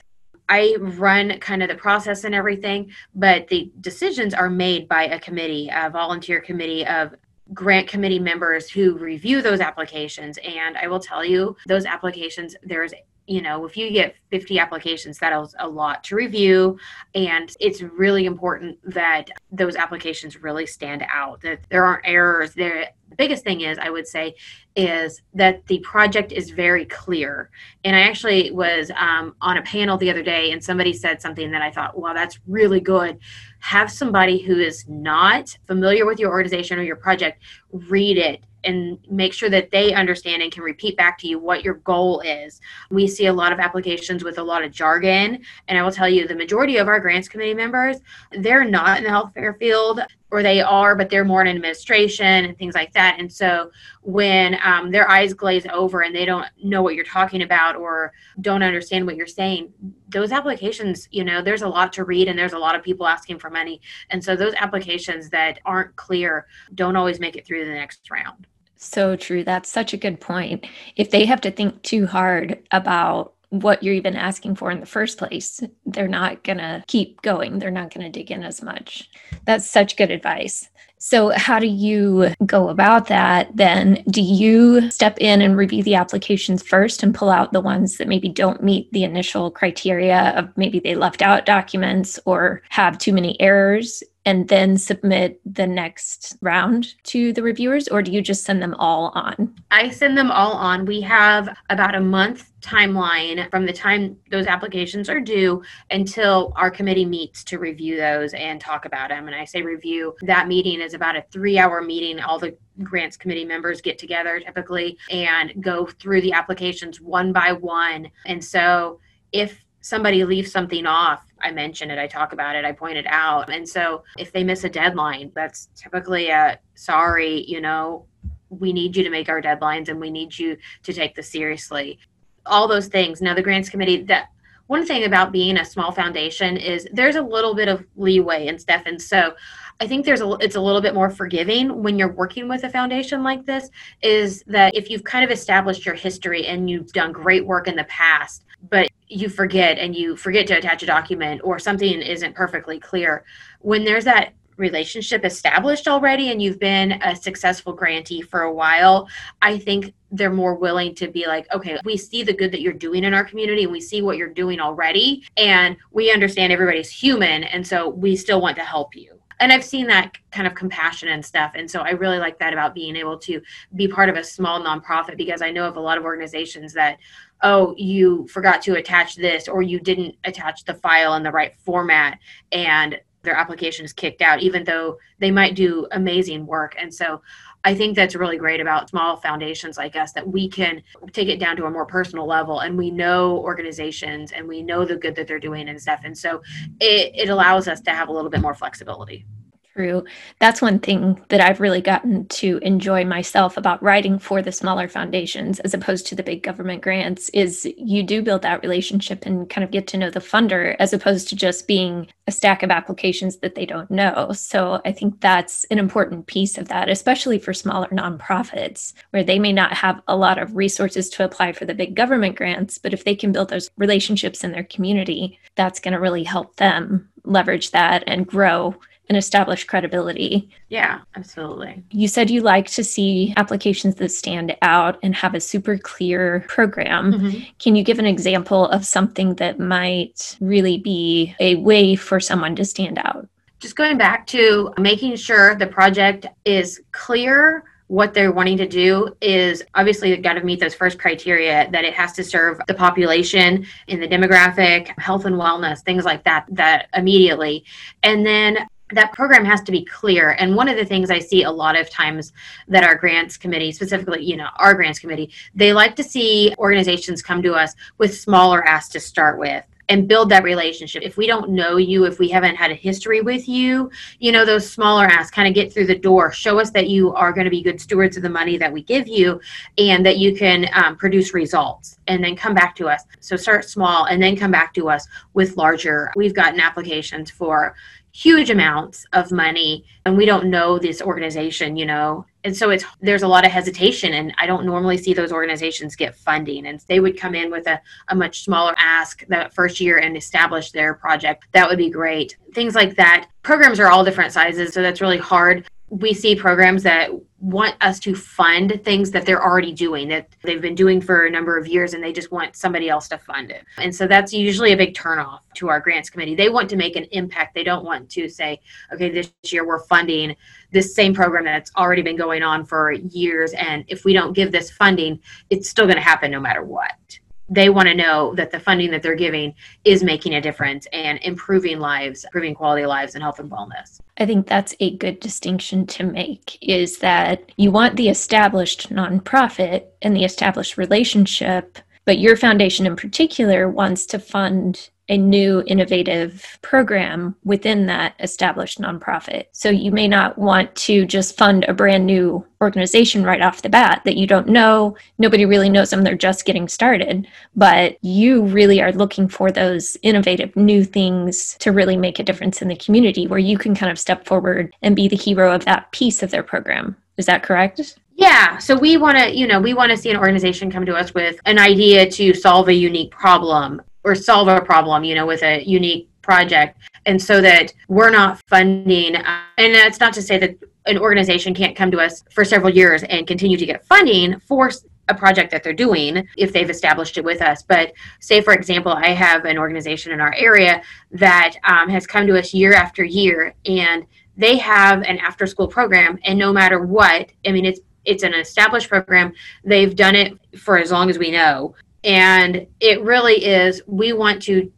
I 0.50 0.76
run 0.80 1.40
kind 1.40 1.64
of 1.64 1.70
the 1.70 1.76
process 1.76 2.24
and 2.24 2.36
everything, 2.36 2.92
but 3.16 3.48
the 3.48 3.72
decisions 3.82 4.34
are 4.34 4.50
made 4.50 4.88
by 4.88 5.04
a 5.06 5.20
committee, 5.20 5.70
a 5.74 5.90
volunteer 5.90 6.42
committee 6.42 6.86
of 6.86 7.16
grant 7.54 7.88
committee 7.88 8.20
members 8.20 8.70
who 8.70 8.98
review 8.98 9.42
those 9.42 9.60
applications. 9.60 10.38
And 10.44 10.78
I 10.78 10.88
will 10.88 11.00
tell 11.00 11.24
you, 11.24 11.56
those 11.68 11.86
applications, 11.86 12.56
there's 12.64 12.94
you 13.28 13.42
know, 13.42 13.66
if 13.66 13.78
you 13.78 13.90
get 13.92 14.16
50 14.32 14.60
applications, 14.60 15.18
that's 15.18 15.56
a 15.60 15.68
lot 15.68 16.04
to 16.06 16.16
review. 16.16 16.78
And 17.16 17.54
it's 17.60 17.82
really 17.82 18.26
important 18.26 18.78
that 18.84 19.30
those 19.52 19.76
applications 19.76 20.42
really 20.42 20.66
stand 20.66 21.06
out, 21.10 21.42
that 21.42 21.60
there 21.70 21.86
aren't 21.86 22.06
errors. 22.06 22.54
There, 22.54 22.90
the 23.10 23.16
biggest 23.16 23.44
thing 23.44 23.62
is, 23.62 23.78
I 23.78 23.90
would 23.90 24.08
say, 24.08 24.36
is 24.76 25.22
that 25.36 25.66
the 25.68 25.80
project 25.80 26.32
is 26.32 26.50
very 26.50 26.86
clear. 26.86 27.50
And 27.86 27.96
I 27.96 28.02
actually 28.02 28.52
was 28.52 28.92
um, 28.98 29.36
on 29.40 29.58
a 29.58 29.62
panel 29.62 29.98
the 29.98 30.10
other 30.10 30.24
day, 30.24 30.52
and 30.52 30.62
somebody 30.62 30.92
said 30.92 31.22
something 31.22 31.52
that 31.52 31.62
I 31.62 31.72
thought, 31.72 31.98
wow, 31.98 32.14
that's 32.14 32.40
really 32.48 32.82
good. 32.82 33.20
Have 33.60 33.92
somebody 33.92 34.40
who 34.40 34.60
is 34.60 34.86
not 34.90 35.56
familiar 35.68 36.06
with 36.06 36.20
your 36.20 36.32
organization 36.32 36.78
or 36.78 36.84
your 36.84 36.98
project 36.98 37.42
read 37.72 38.18
it 38.18 38.44
and 38.64 38.98
make 39.10 39.34
sure 39.34 39.50
that 39.50 39.72
they 39.72 39.94
understand 39.94 40.42
and 40.42 40.52
can 40.52 40.64
repeat 40.64 40.98
back 40.98 41.18
to 41.20 41.28
you 41.28 41.40
what 41.40 41.64
your 41.64 41.76
goal 41.76 42.22
is. 42.22 42.62
We 42.90 43.08
see 43.08 43.28
a 43.28 43.34
lot 43.34 43.52
of 43.52 43.60
applications 43.60 44.24
with 44.24 44.38
a 44.38 44.44
lot 44.44 44.64
of 44.64 44.72
jargon, 44.72 45.44
and 45.68 45.78
I 45.78 45.84
will 45.84 45.92
tell 45.92 46.10
you 46.10 46.28
the 46.28 46.36
majority 46.36 46.78
of 46.78 46.88
our 46.88 47.00
grants 47.00 47.28
committee 47.28 47.54
members, 47.54 47.98
they're 48.32 48.64
not 48.64 48.98
in 48.98 49.04
the 49.04 49.10
healthcare 49.10 49.58
field 49.58 50.02
or 50.34 50.42
they 50.42 50.62
are, 50.62 50.96
but 50.96 51.12
they're 51.12 51.24
more 51.24 51.42
in 51.42 51.48
administration 51.48 52.26
and 52.26 52.58
things 52.58 52.74
like 52.74 52.92
that. 52.94 53.18
And 53.20 53.32
so 53.32 53.70
when 54.02 54.58
um, 54.64 54.90
their 54.90 55.08
eyes 55.08 55.32
glaze 55.32 55.68
over 55.72 56.02
and 56.02 56.16
they 56.16 56.26
don't 56.26 56.48
know 56.64 56.82
what 56.82 56.96
you're 56.96 57.06
talking 57.06 57.44
about 57.44 57.76
or 57.76 58.12
don't 58.42 58.64
understand 58.64 59.06
what 59.06 59.16
you're 59.16 59.28
saying, 59.28 59.72
those 60.10 60.32
applications, 60.32 61.08
you 61.12 61.24
know, 61.24 61.44
there's 61.44 61.62
a 61.62 61.68
lot 61.68 61.94
to 61.94 62.04
read 62.04 62.28
and 62.28 62.38
there's 62.38 62.54
a 62.54 62.58
lot 62.58 62.74
of 62.74 62.82
people 62.82 63.06
asking 63.06 63.38
for 63.38 63.52
money. 63.52 63.80
And 64.10 64.24
so 64.24 64.36
those 64.36 64.56
applications 64.56 65.30
that 65.30 65.60
aren't 65.66 65.96
clear 65.98 66.48
don't 66.74 66.96
always 66.96 67.20
make 67.20 67.36
it 67.36 67.46
through 67.46 67.66
the 67.66 67.72
next 67.72 68.10
round. 68.10 68.48
So 68.84 69.16
true. 69.16 69.44
That's 69.44 69.70
such 69.70 69.94
a 69.94 69.98
good 69.98 70.20
point. 70.20 70.68
If 70.96 71.12
they 71.12 71.26
have 71.26 71.42
to 71.42 71.52
think 71.52 71.82
too 71.84 72.06
hard 72.06 72.60
about 72.72 73.34
what 73.50 73.84
you're 73.84 73.94
even 73.94 74.16
asking 74.16 74.56
for 74.56 74.72
in 74.72 74.80
the 74.80 74.86
first 74.86 75.18
place, 75.18 75.62
they're 75.86 76.08
not 76.08 76.44
going 76.44 76.58
to 76.58 76.84
keep 76.88 77.22
going. 77.22 77.60
They're 77.60 77.72
not 77.72 77.94
going 77.94 78.04
to 78.04 78.12
dig 78.12 78.32
in 78.32 78.44
as 78.44 78.62
much. 78.62 79.10
That's 79.46 79.70
such 79.70 79.96
good 79.96 80.12
advice. 80.12 80.70
So, 80.98 81.30
how 81.36 81.60
do 81.60 81.68
you 81.68 82.34
go 82.46 82.70
about 82.70 83.08
that 83.08 83.56
then? 83.56 84.04
Do 84.10 84.22
you 84.22 84.90
step 84.90 85.18
in 85.20 85.42
and 85.42 85.58
review 85.58 85.84
the 85.84 85.96
applications 85.96 86.64
first 86.64 87.04
and 87.04 87.14
pull 87.14 87.30
out 87.30 87.52
the 87.52 87.60
ones 87.60 87.98
that 87.98 88.08
maybe 88.08 88.30
don't 88.30 88.64
meet 88.64 88.92
the 88.94 89.04
initial 89.04 89.52
criteria 89.52 90.30
of 90.38 90.50
maybe 90.58 90.80
they 90.80 90.96
left 90.96 91.22
out 91.22 91.46
documents 91.46 92.20
or 92.26 92.62
have 92.70 92.98
too 92.98 93.12
many 93.12 93.40
errors? 93.42 94.02
And 94.26 94.48
then 94.48 94.78
submit 94.78 95.42
the 95.46 95.68
next 95.68 96.38
round 96.42 96.96
to 97.04 97.34
the 97.34 97.44
reviewers 97.44 97.88
or 97.88 98.02
do 98.02 98.12
you 98.12 98.22
just 98.22 98.44
send 98.44 98.62
them 98.62 98.76
all 98.76 99.12
on? 99.16 99.54
I 99.72 99.90
send 99.90 100.18
them 100.18 100.32
all 100.32 100.54
on. 100.54 100.86
We 100.86 101.02
have 101.02 101.56
about 101.70 101.96
a 101.96 102.00
month 102.00 102.52
timeline 102.62 103.50
from 103.52 103.66
the 103.66 103.74
time 103.74 104.18
those 104.32 104.48
applications 104.48 105.10
are 105.10 105.20
due 105.20 105.62
until 105.92 106.54
our 106.56 106.72
committee 106.72 107.06
meets 107.06 107.44
to 107.44 107.60
review 107.60 107.98
those 107.98 108.34
and 108.34 108.62
talk 108.62 108.86
about 108.86 109.10
them 109.10 109.28
and 109.28 109.36
i 109.36 109.44
say 109.44 109.62
review 109.62 110.16
that 110.22 110.48
meeting 110.48 110.80
is 110.80 110.94
about 110.94 111.18
a 111.18 111.26
three 111.32 111.58
hour 111.58 111.82
meeting. 111.82 112.20
All 112.20 112.40
the 112.40 112.56
grants 112.82 113.18
committee 113.18 113.46
members 113.46 113.82
get 113.82 113.98
together 113.98 114.40
typically 114.40 114.98
and 115.10 115.54
go 115.62 115.86
through 115.86 116.22
the 116.22 116.34
applications 116.34 117.02
one 117.02 117.32
by 117.34 117.52
one. 117.52 118.10
And 118.26 118.44
so 118.44 119.00
if 119.32 119.64
somebody 119.82 120.24
leaves 120.24 120.52
something 120.52 120.86
off 120.86 121.24
I 121.44 121.52
mention 121.52 121.92
it, 121.92 122.00
I 122.00 122.08
talk 122.08 122.34
about 122.34 122.56
it, 122.56 122.66
I 122.66 122.72
point 122.72 122.98
it 122.98 123.06
out. 123.08 123.52
And 123.52 123.68
so 123.68 124.04
if 124.18 124.32
they 124.32 124.44
miss 124.44 124.64
a 124.64 124.70
deadline, 124.70 125.32
that's 125.36 125.70
typically 125.76 126.30
a 126.30 126.60
sorry, 126.76 127.44
you 127.48 127.62
know, 127.62 128.06
we 128.50 128.74
need 128.74 128.96
you 128.96 129.04
to 129.04 129.10
make 129.10 129.30
our 129.30 129.42
deadlines 129.42 129.90
and 129.90 130.00
we 130.00 130.10
need 130.10 130.38
you 130.38 130.58
to 130.84 130.94
take 130.94 131.16
this 131.16 131.30
seriously. 131.30 132.00
All 132.46 132.68
those 132.68 132.88
things. 132.88 133.22
Now, 133.22 133.34
the 133.34 133.42
grants 133.42 133.70
committee, 133.70 134.04
that 134.04 134.30
one 134.68 134.86
thing 134.86 135.04
about 135.04 135.32
being 135.32 135.58
a 135.58 135.66
small 135.66 135.92
foundation 135.92 136.58
is 136.58 136.88
there's 136.94 137.16
a 137.16 137.22
little 137.22 137.54
bit 137.54 137.68
of 137.68 137.86
leeway 137.96 138.48
and 138.48 138.60
stuff. 138.60 138.84
And 138.86 139.02
so 139.02 139.34
I 139.80 139.88
think 139.88 140.06
there's 140.06 140.22
a 140.22 140.32
it's 140.40 140.56
a 140.56 140.62
little 140.62 140.82
bit 140.82 140.94
more 140.94 141.10
forgiving 141.10 141.84
when 141.84 141.98
you're 141.98 142.14
working 142.14 142.48
with 142.48 142.64
a 142.64 142.70
foundation 142.70 143.24
like 143.24 143.46
this 143.46 143.70
is 144.02 144.44
that 144.48 144.76
if 144.76 144.90
you've 144.90 145.04
kind 145.04 145.26
of 145.26 145.32
established 145.32 145.86
your 145.86 145.96
history 145.96 146.46
and 146.48 146.70
you've 146.70 146.94
done 146.94 147.12
great 147.12 147.46
work 147.46 147.68
in 147.68 147.76
the 147.76 147.84
past, 147.86 148.46
but 148.70 148.90
you 149.08 149.30
forget 149.30 149.78
and 149.78 149.96
you 149.96 150.16
forget 150.16 150.48
to 150.48 150.58
attach 150.58 150.84
a 150.84 150.86
document 150.86 151.42
or 151.44 151.60
something 151.60 152.02
isn't 152.02 152.36
perfectly 152.36 152.80
clear. 152.80 153.26
When 153.60 153.84
there's 153.84 154.06
that 154.06 154.34
relationship 154.58 155.26
established 155.26 155.88
already 155.88 156.32
and 156.32 156.42
you've 156.42 156.60
been 156.60 156.94
a 157.04 157.16
successful 157.16 157.74
grantee 157.74 158.22
for 158.22 158.42
a 158.42 158.54
while, 158.54 159.08
I 159.42 159.58
think 159.58 159.94
they're 160.12 160.32
more 160.32 160.56
willing 160.56 160.94
to 160.96 161.08
be 161.08 161.26
like, 161.28 161.52
okay, 161.54 161.78
we 161.84 161.98
see 161.98 162.24
the 162.24 162.34
good 162.34 162.52
that 162.52 162.62
you're 162.62 162.74
doing 162.74 163.04
in 163.04 163.14
our 163.14 163.24
community 163.24 163.64
and 163.64 163.72
we 163.72 163.82
see 163.82 164.02
what 164.02 164.18
you're 164.18 164.30
doing 164.30 164.60
already. 164.60 165.26
And 165.38 165.76
we 165.92 166.12
understand 166.12 166.54
everybody's 166.54 166.92
human. 166.92 167.44
And 167.46 167.66
so 167.66 167.90
we 167.90 168.16
still 168.16 168.42
want 168.42 168.56
to 168.58 168.64
help 168.64 168.96
you. 168.96 169.20
And 169.40 169.52
I've 169.52 169.64
seen 169.64 169.88
that 169.88 170.14
kind 170.32 170.48
of 170.48 170.56
compassion 170.56 171.10
and 171.10 171.26
stuff. 171.26 171.52
And 171.56 171.70
so 171.70 171.82
I 171.82 171.90
really 171.90 172.20
like 172.20 172.40
that 172.40 172.54
about 172.54 172.74
being 172.76 172.96
able 172.96 173.18
to 173.20 173.42
be 173.76 173.88
part 173.88 174.08
of 174.08 174.16
a 174.16 174.24
small 174.24 174.62
nonprofit 174.62 175.18
because 175.18 175.42
I 175.42 175.52
know 175.52 175.68
of 175.68 175.76
a 175.76 175.82
lot 175.82 175.98
of 175.98 176.06
organizations 176.06 176.74
that 176.74 176.98
oh, 177.42 177.74
you 177.78 178.28
forgot 178.28 178.62
to 178.62 178.76
attach 178.76 179.16
this 179.16 179.48
or 179.48 179.62
you 179.62 179.80
didn't 179.80 180.16
attach 180.24 180.64
the 180.64 180.74
file 180.76 181.16
in 181.16 181.24
the 181.24 181.32
right 181.32 181.54
format 181.66 182.20
and 182.52 183.00
their 183.24 183.36
application 183.36 183.86
is 183.86 183.94
kicked 183.94 184.22
out, 184.22 184.42
even 184.42 184.64
though 184.64 184.98
they 185.20 185.32
might 185.32 185.56
do 185.56 185.88
amazing 185.92 186.46
work. 186.46 186.76
And 186.78 186.94
so 186.94 187.22
I 187.64 187.74
think 187.74 187.96
that's 187.96 188.16
really 188.16 188.38
great 188.38 188.60
about 188.60 188.90
small 188.90 189.16
foundations 189.16 189.78
like 189.78 189.96
us 189.96 190.12
that 190.14 190.28
we 190.28 190.50
can 190.50 190.84
take 191.14 191.30
it 191.30 191.40
down 191.40 191.56
to 191.56 191.66
a 191.66 191.72
more 191.72 191.86
personal 191.86 192.28
level 192.28 192.60
and 192.60 192.78
we 192.78 192.92
know 192.92 193.38
organizations 193.38 194.34
and 194.34 194.46
we 194.46 194.62
know 194.62 194.84
the 194.84 194.98
good 194.98 195.16
that 195.16 195.28
they're 195.28 195.40
doing 195.40 195.70
and 195.70 195.82
stuff. 195.82 196.02
And 196.04 196.18
so 196.18 196.42
it, 196.82 197.14
it 197.16 197.30
allows 197.30 197.70
us 197.70 197.80
to 197.82 197.92
have 197.92 198.10
a 198.10 198.12
little 198.12 198.30
bit 198.30 198.42
more 198.42 198.54
flexibility 198.54 199.26
through. 199.74 200.04
That's 200.40 200.62
one 200.62 200.80
thing 200.80 201.24
that 201.30 201.42
I've 201.42 201.60
really 201.60 201.82
gotten 201.82 202.28
to 202.28 202.60
enjoy 202.62 203.06
myself 203.06 203.58
about 203.58 203.82
writing 203.82 204.20
for 204.20 204.42
the 204.42 204.52
smaller 204.52 204.88
foundations 204.88 205.60
as 205.62 205.74
opposed 205.74 206.08
to 206.08 206.16
the 206.16 206.24
big 206.24 206.44
government 206.44 206.82
grants 206.82 207.30
is 207.30 207.68
you 207.78 208.04
do 208.04 208.22
build 208.22 208.44
that 208.44 208.62
relationship 208.62 209.26
and 209.26 209.50
kind 209.50 209.64
of 209.64 209.72
get 209.72 209.88
to 209.88 209.98
know 209.98 210.10
the 210.10 210.20
funder 210.20 210.76
as 210.80 210.94
opposed 210.94 211.28
to 211.30 211.36
just 211.36 211.68
being 211.68 212.08
a 212.28 212.32
stack 212.32 212.64
of 212.64 212.72
applications 212.72 213.38
that 213.38 213.56
they 213.56 213.66
don't 213.66 213.92
know. 213.92 214.32
So 214.34 214.82
I 214.86 214.92
think 214.92 215.20
that's 215.20 215.66
an 215.66 215.80
important 215.80 216.28
piece 216.28 216.58
of 216.58 216.68
that, 216.70 216.90
especially 216.90 217.40
for 217.40 217.54
smaller 217.54 217.88
nonprofits 217.88 218.94
where 219.10 219.24
they 219.24 219.40
may 219.40 219.54
not 219.54 219.74
have 219.74 220.02
a 220.08 220.16
lot 220.16 220.38
of 220.38 220.56
resources 220.56 221.10
to 221.10 221.26
apply 221.26 221.54
for 221.54 221.66
the 221.66 221.74
big 221.74 221.96
government 221.96 222.36
grants, 222.36 222.78
but 222.78 222.94
if 222.94 223.04
they 223.04 223.16
can 223.16 223.32
build 223.32 223.50
those 223.50 223.72
relationships 223.78 224.44
in 224.44 224.52
their 224.52 224.64
community, 224.64 225.40
that's 225.56 225.80
going 225.80 225.94
to 225.94 226.00
really 226.00 226.24
help 226.24 226.56
them 226.58 227.10
leverage 227.26 227.72
that 227.72 228.04
and 228.08 228.28
grow 228.28 228.76
and 229.10 229.18
establish 229.18 229.66
credibility. 229.66 230.50
Yeah, 230.70 231.02
absolutely. 231.16 231.84
You 231.92 232.08
said 232.08 232.30
you 232.30 232.42
like 232.42 232.68
to 232.72 232.84
see 232.84 233.34
applications 233.38 233.96
that 233.96 234.10
stand 234.10 234.56
out 234.62 234.98
and 235.04 235.14
have 235.16 235.36
a 235.36 235.40
super 235.40 235.78
clear 235.78 236.46
program. 236.48 237.14
Mm-hmm. 237.14 237.44
Can 237.60 237.76
you 237.76 237.84
give 237.84 238.00
an 238.00 238.06
example 238.06 238.68
of 238.68 238.86
something 238.86 239.36
that 239.36 239.60
might 239.60 240.38
really 240.40 240.78
be 240.78 241.36
a 241.40 241.56
way 241.56 241.96
for 241.96 242.20
someone 242.20 242.56
to 242.56 242.66
stand 242.66 242.98
out? 243.00 243.28
Just 243.60 243.76
going 243.76 243.98
back 243.98 244.28
to 244.28 244.74
making 244.78 245.16
sure 245.16 245.56
the 245.56 245.68
project 245.68 246.28
is 246.46 246.82
clear 246.92 247.64
what 247.88 248.14
they're 248.14 248.32
wanting 248.32 248.58
to 248.58 248.68
do 248.68 249.16
is 249.22 249.64
obviously 249.76 250.16
got 250.18 250.34
to 250.34 250.44
meet 250.44 250.60
those 250.60 250.74
first 250.74 250.98
criteria 250.98 251.70
that 251.72 251.84
it 251.84 251.94
has 251.94 252.14
to 252.14 252.24
serve 252.24 252.60
the 252.68 252.74
population 252.74 253.66
in 253.88 254.00
the 254.00 254.08
demographic 254.08 254.88
health 255.00 255.26
and 255.26 255.36
wellness 255.36 255.82
things 255.82 256.06
like 256.06 256.24
that 256.24 256.46
that 256.50 256.88
immediately 256.96 257.64
and 258.02 258.26
then 258.26 258.58
that 258.92 259.14
program 259.14 259.46
has 259.46 259.62
to 259.62 259.72
be 259.72 259.86
clear. 259.86 260.36
And 260.40 260.56
one 260.56 260.68
of 260.68 260.78
the 260.78 260.86
things 260.86 261.10
I 261.10 261.20
see 261.20 261.44
a 261.44 261.52
lot 261.52 261.80
of 261.80 261.90
times 261.90 262.34
that 262.68 262.84
our 262.84 262.96
grants 262.96 263.38
committee, 263.38 263.72
specifically, 263.72 264.24
you 264.24 264.38
know, 264.38 264.50
our 264.58 264.74
grants 264.74 265.00
committee, 265.00 265.32
they 265.56 265.74
like 265.74 265.96
to 265.96 266.04
see 266.04 266.54
organizations 266.60 267.22
come 267.22 267.42
to 267.44 267.54
us 267.54 267.74
with 267.98 268.18
smaller 268.18 268.64
asks 268.64 268.92
to 268.94 269.00
start 269.00 269.40
with 269.40 269.66
and 269.90 270.08
build 270.08 270.30
that 270.30 270.44
relationship. 270.44 271.04
If 271.04 271.18
we 271.18 271.28
don't 271.28 271.50
know 271.50 271.78
you, 271.78 272.06
if 272.06 272.20
we 272.20 272.30
haven't 272.30 272.56
had 272.56 272.72
a 272.72 272.76
history 272.76 273.22
with 273.22 273.48
you, 273.50 273.92
you 274.20 274.32
know, 274.32 274.46
those 274.46 274.70
smaller 274.70 275.06
asks 275.06 275.32
kind 275.32 275.48
of 275.48 275.54
get 275.54 275.74
through 275.74 275.88
the 275.88 275.98
door, 275.98 276.32
show 276.32 276.60
us 276.60 276.72
that 276.72 276.90
you 276.90 277.14
are 277.14 277.34
going 277.34 277.46
to 277.46 277.52
be 277.52 277.62
good 277.62 277.82
stewards 277.82 278.16
of 278.16 278.24
the 278.24 278.30
money 278.30 278.58
that 278.58 278.72
we 278.72 278.82
give 278.84 279.08
you 279.08 279.42
and 279.78 280.06
that 280.06 280.18
you 280.18 280.36
can 280.36 280.70
um, 280.74 280.96
produce 280.96 281.34
results 281.34 282.00
and 282.08 282.24
then 282.24 282.36
come 282.36 282.54
back 282.54 282.76
to 282.78 282.88
us. 282.88 283.04
So 283.20 283.36
start 283.36 283.66
small 283.66 284.06
and 284.06 284.22
then 284.24 284.38
come 284.38 284.52
back 284.52 284.74
to 284.76 284.90
us 284.90 285.06
with 285.34 285.58
larger. 285.58 286.12
We've 286.16 286.34
gotten 286.34 286.60
applications 286.60 287.30
for, 287.30 287.76
huge 288.14 288.50
amounts 288.50 289.06
of 289.14 289.32
money 289.32 289.84
and 290.06 290.16
we 290.16 290.26
don't 290.26 290.46
know 290.46 290.78
this 290.78 291.02
organization 291.02 291.76
you 291.76 291.86
know? 291.86 292.26
And 292.44 292.56
so 292.56 292.70
it's 292.70 292.86
there's 293.02 293.24
a 293.24 293.28
lot 293.28 293.46
of 293.46 293.52
hesitation 293.52 294.14
and 294.14 294.34
i 294.38 294.46
don't 294.46 294.66
normally 294.66 294.98
see 294.98 295.14
those 295.14 295.32
organizations 295.32 295.96
get 295.96 296.16
funding 296.16 296.68
and 296.68 296.80
they 296.88 297.00
would 297.00 297.18
come 297.18 297.36
in 297.36 297.50
with 297.52 297.68
a, 297.68 297.82
a 298.10 298.16
much 298.16 298.44
smaller 298.44 298.76
ask 298.78 299.26
that 299.28 299.54
first 299.54 299.80
year 299.80 299.98
and 299.98 300.16
establish 300.16 300.72
their 300.72 300.94
project. 300.94 301.46
That 301.54 301.68
would 301.70 301.78
be 301.78 301.90
great. 301.90 302.38
Things 302.54 302.76
like 302.76 302.96
that. 302.98 303.30
Programs 303.44 303.80
are 303.80 303.90
all 303.90 304.04
different 304.04 304.34
sizes 304.34 304.74
so 304.74 304.82
that's 304.82 305.02
really 305.02 305.18
hard 305.18 305.66
we 306.00 306.12
see 306.12 306.36
programs 306.36 306.82
that 306.82 307.12
want 307.40 307.76
us 307.82 308.00
to 308.00 308.16
fund 308.16 308.82
things 308.84 309.12
that 309.12 309.28
they're 309.28 309.44
already 309.44 309.72
doing 309.72 310.08
that 310.08 310.28
they've 310.42 310.62
been 310.62 310.74
doing 310.74 311.00
for 311.00 311.26
a 311.26 311.30
number 311.30 311.56
of 311.56 311.68
years 311.68 311.94
and 311.94 312.04
they 312.04 312.12
just 312.12 312.32
want 312.32 312.56
somebody 312.56 312.90
else 312.90 313.08
to 313.08 313.18
fund 313.20 313.52
it. 313.52 313.64
And 313.78 313.94
so 313.94 314.08
that's 314.08 314.34
usually 314.34 314.72
a 314.72 314.78
big 314.78 314.96
turnoff 314.96 315.42
to 315.56 315.70
our 315.70 315.80
grants 315.80 316.10
committee. 316.10 316.34
They 316.34 316.50
want 316.50 316.68
to 316.72 316.78
make 316.78 316.96
an 316.96 317.04
impact. 317.12 317.54
They 317.54 317.64
don't 317.64 317.86
want 317.86 318.10
to 318.12 318.28
say, 318.28 318.60
okay, 318.92 319.12
this 319.12 319.32
year 319.52 319.68
we're 319.68 319.84
funding 319.86 320.36
this 320.72 320.96
same 320.96 321.14
program 321.14 321.44
that's 321.44 321.72
already 321.76 322.02
been 322.02 322.18
going 322.18 322.42
on 322.42 322.66
for 322.66 322.94
years. 322.94 323.54
And 323.54 323.86
if 323.88 324.04
we 324.04 324.14
don't 324.14 324.34
give 324.34 324.52
this 324.52 324.72
funding, 324.72 325.20
it's 325.52 325.70
still 325.70 325.86
going 325.86 325.98
to 325.98 326.02
happen 326.02 326.32
no 326.32 326.40
matter 326.40 326.64
what 326.64 327.20
they 327.54 327.70
want 327.70 327.88
to 327.88 327.94
know 327.94 328.34
that 328.36 328.52
the 328.52 328.60
funding 328.60 328.90
that 328.92 329.04
they're 329.04 329.16
giving 329.16 329.54
is 329.86 330.04
making 330.04 330.34
a 330.34 330.42
difference 330.42 330.88
and 330.92 331.20
improving 331.22 331.80
lives, 331.80 332.24
improving 332.24 332.56
quality 332.56 332.86
lives 332.86 333.14
and 333.14 333.24
health 333.24 333.40
and 333.40 333.52
wellness. 333.52 334.02
I 334.18 334.26
think 334.26 334.48
that's 334.48 334.76
a 334.80 334.96
good 334.98 335.20
distinction 335.20 335.86
to 335.88 336.04
make 336.04 336.58
is 336.62 336.98
that 337.00 337.52
you 337.58 337.72
want 337.72 337.96
the 337.96 338.10
established 338.10 338.90
nonprofit 338.92 339.86
and 340.02 340.16
the 340.16 340.24
established 340.24 340.78
relationship, 340.78 341.78
but 342.06 342.20
your 342.20 342.36
foundation 342.36 342.86
in 342.86 342.96
particular 342.96 343.70
wants 343.70 344.06
to 344.08 344.20
fund 344.20 344.90
a 345.10 345.18
new 345.18 345.62
innovative 345.68 346.58
program 346.62 347.36
within 347.44 347.88
that 347.88 348.16
established 348.22 348.80
nonprofit. 348.80 349.48
So 349.52 349.70
you 349.70 349.92
may 349.92 350.08
not 350.08 350.38
want 350.38 350.74
to 350.76 351.06
just 351.06 351.38
fund 351.38 351.66
a 351.66 351.74
brand 351.74 352.06
new 352.06 352.46
organization 352.62 353.24
right 353.24 353.42
off 353.42 353.62
the 353.62 353.70
bat 353.70 354.02
that 354.06 354.16
you 354.16 354.26
don't 354.26 354.48
know. 354.48 354.96
Nobody 355.18 355.46
really 355.46 355.70
knows 355.70 355.90
them, 355.90 356.04
they're 356.04 356.16
just 356.16 356.46
getting 356.46 356.70
started. 356.70 357.28
But 357.56 357.98
you 358.02 358.44
really 358.44 358.82
are 358.82 358.94
looking 358.94 359.28
for 359.28 359.52
those 359.52 359.98
innovative 360.04 360.56
new 360.56 360.86
things 360.86 361.58
to 361.60 361.74
really 361.74 361.98
make 361.98 362.20
a 362.20 362.24
difference 362.24 362.62
in 362.62 362.70
the 362.70 362.76
community 362.76 363.28
where 363.28 363.40
you 363.40 363.58
can 363.58 363.76
kind 363.76 363.92
of 363.92 364.00
step 364.00 364.26
forward 364.26 364.74
and 364.82 364.96
be 364.96 365.10
the 365.10 365.18
hero 365.18 365.54
of 365.54 365.66
that 365.66 365.92
piece 365.92 366.24
of 366.24 366.32
their 366.32 366.44
program. 366.44 366.96
Is 367.18 367.26
that 367.26 367.44
correct? 367.44 368.00
Yeah, 368.16 368.58
so 368.58 368.78
we 368.78 368.98
want 368.98 369.18
to, 369.18 369.36
you 369.36 369.48
know, 369.48 369.60
we 369.60 369.74
want 369.74 369.92
to 369.92 369.98
see 369.98 370.12
an 370.12 370.18
organization 370.18 370.72
come 370.72 370.86
to 370.86 370.96
us 370.96 371.14
with 371.14 371.40
an 371.46 371.58
idea 371.58 372.10
to 372.12 372.34
solve 372.34 372.68
a 372.68 372.74
unique 372.74 373.12
problem 373.12 373.82
or 374.04 374.14
solve 374.14 374.48
a 374.48 374.62
problem, 374.62 375.04
you 375.04 375.16
know, 375.16 375.26
with 375.26 375.42
a 375.44 375.64
unique 375.64 376.10
project. 376.22 376.78
And 377.06 377.22
so 377.22 377.42
that 377.42 377.74
we're 377.88 378.12
not 378.12 378.40
funding, 378.48 379.16
and 379.16 379.76
that's 379.76 380.00
not 380.00 380.14
to 380.14 380.22
say 380.22 380.38
that 380.38 380.56
an 380.86 380.98
organization 380.98 381.54
can't 381.54 381.76
come 381.76 381.92
to 381.92 382.00
us 382.00 382.24
for 382.32 382.46
several 382.46 382.74
years 382.74 383.04
and 383.04 383.26
continue 383.26 383.58
to 383.58 383.66
get 383.66 383.86
funding 383.86 384.40
for 384.42 384.70
a 385.10 385.16
project 385.16 385.52
that 385.52 385.64
they're 385.64 385.74
doing 385.74 386.26
if 386.38 386.54
they've 386.54 386.70
established 386.70 387.18
it 387.18 387.24
with 387.24 387.42
us. 387.42 387.64
But 387.64 387.94
say, 388.20 388.42
for 388.42 388.54
example, 388.54 388.94
I 388.94 389.10
have 389.10 389.46
an 389.46 389.58
organization 389.58 390.12
in 390.12 390.22
our 390.22 390.34
area 390.36 390.82
that 391.12 391.56
um, 391.64 391.90
has 391.90 392.06
come 392.08 392.28
to 392.28 392.38
us 392.38 392.54
year 392.54 392.74
after 392.74 393.04
year 393.04 393.54
and 393.66 394.06
they 394.38 394.58
have 394.58 395.04
an 395.04 395.20
after 395.20 395.46
school 395.46 395.68
program 395.68 396.18
and 396.24 396.40
no 396.40 396.52
matter 396.52 396.80
what 396.80 397.30
i 397.46 397.52
mean 397.52 397.66
it's 397.66 397.80
it's 398.06 398.24
an 398.24 398.34
established 398.34 398.90
program. 398.90 399.34
They've 399.64 399.96
done 399.96 400.16
it 400.16 400.38
for 400.58 400.78
as 400.78 400.92
long 400.92 401.10
as 401.10 401.18
we 401.18 401.32
know. 401.32 401.76
And 402.04 402.68
it 402.80 403.02
really 403.02 403.46
is 403.46 403.82
we 403.88 404.14
want 404.14 404.42
to 404.44 404.72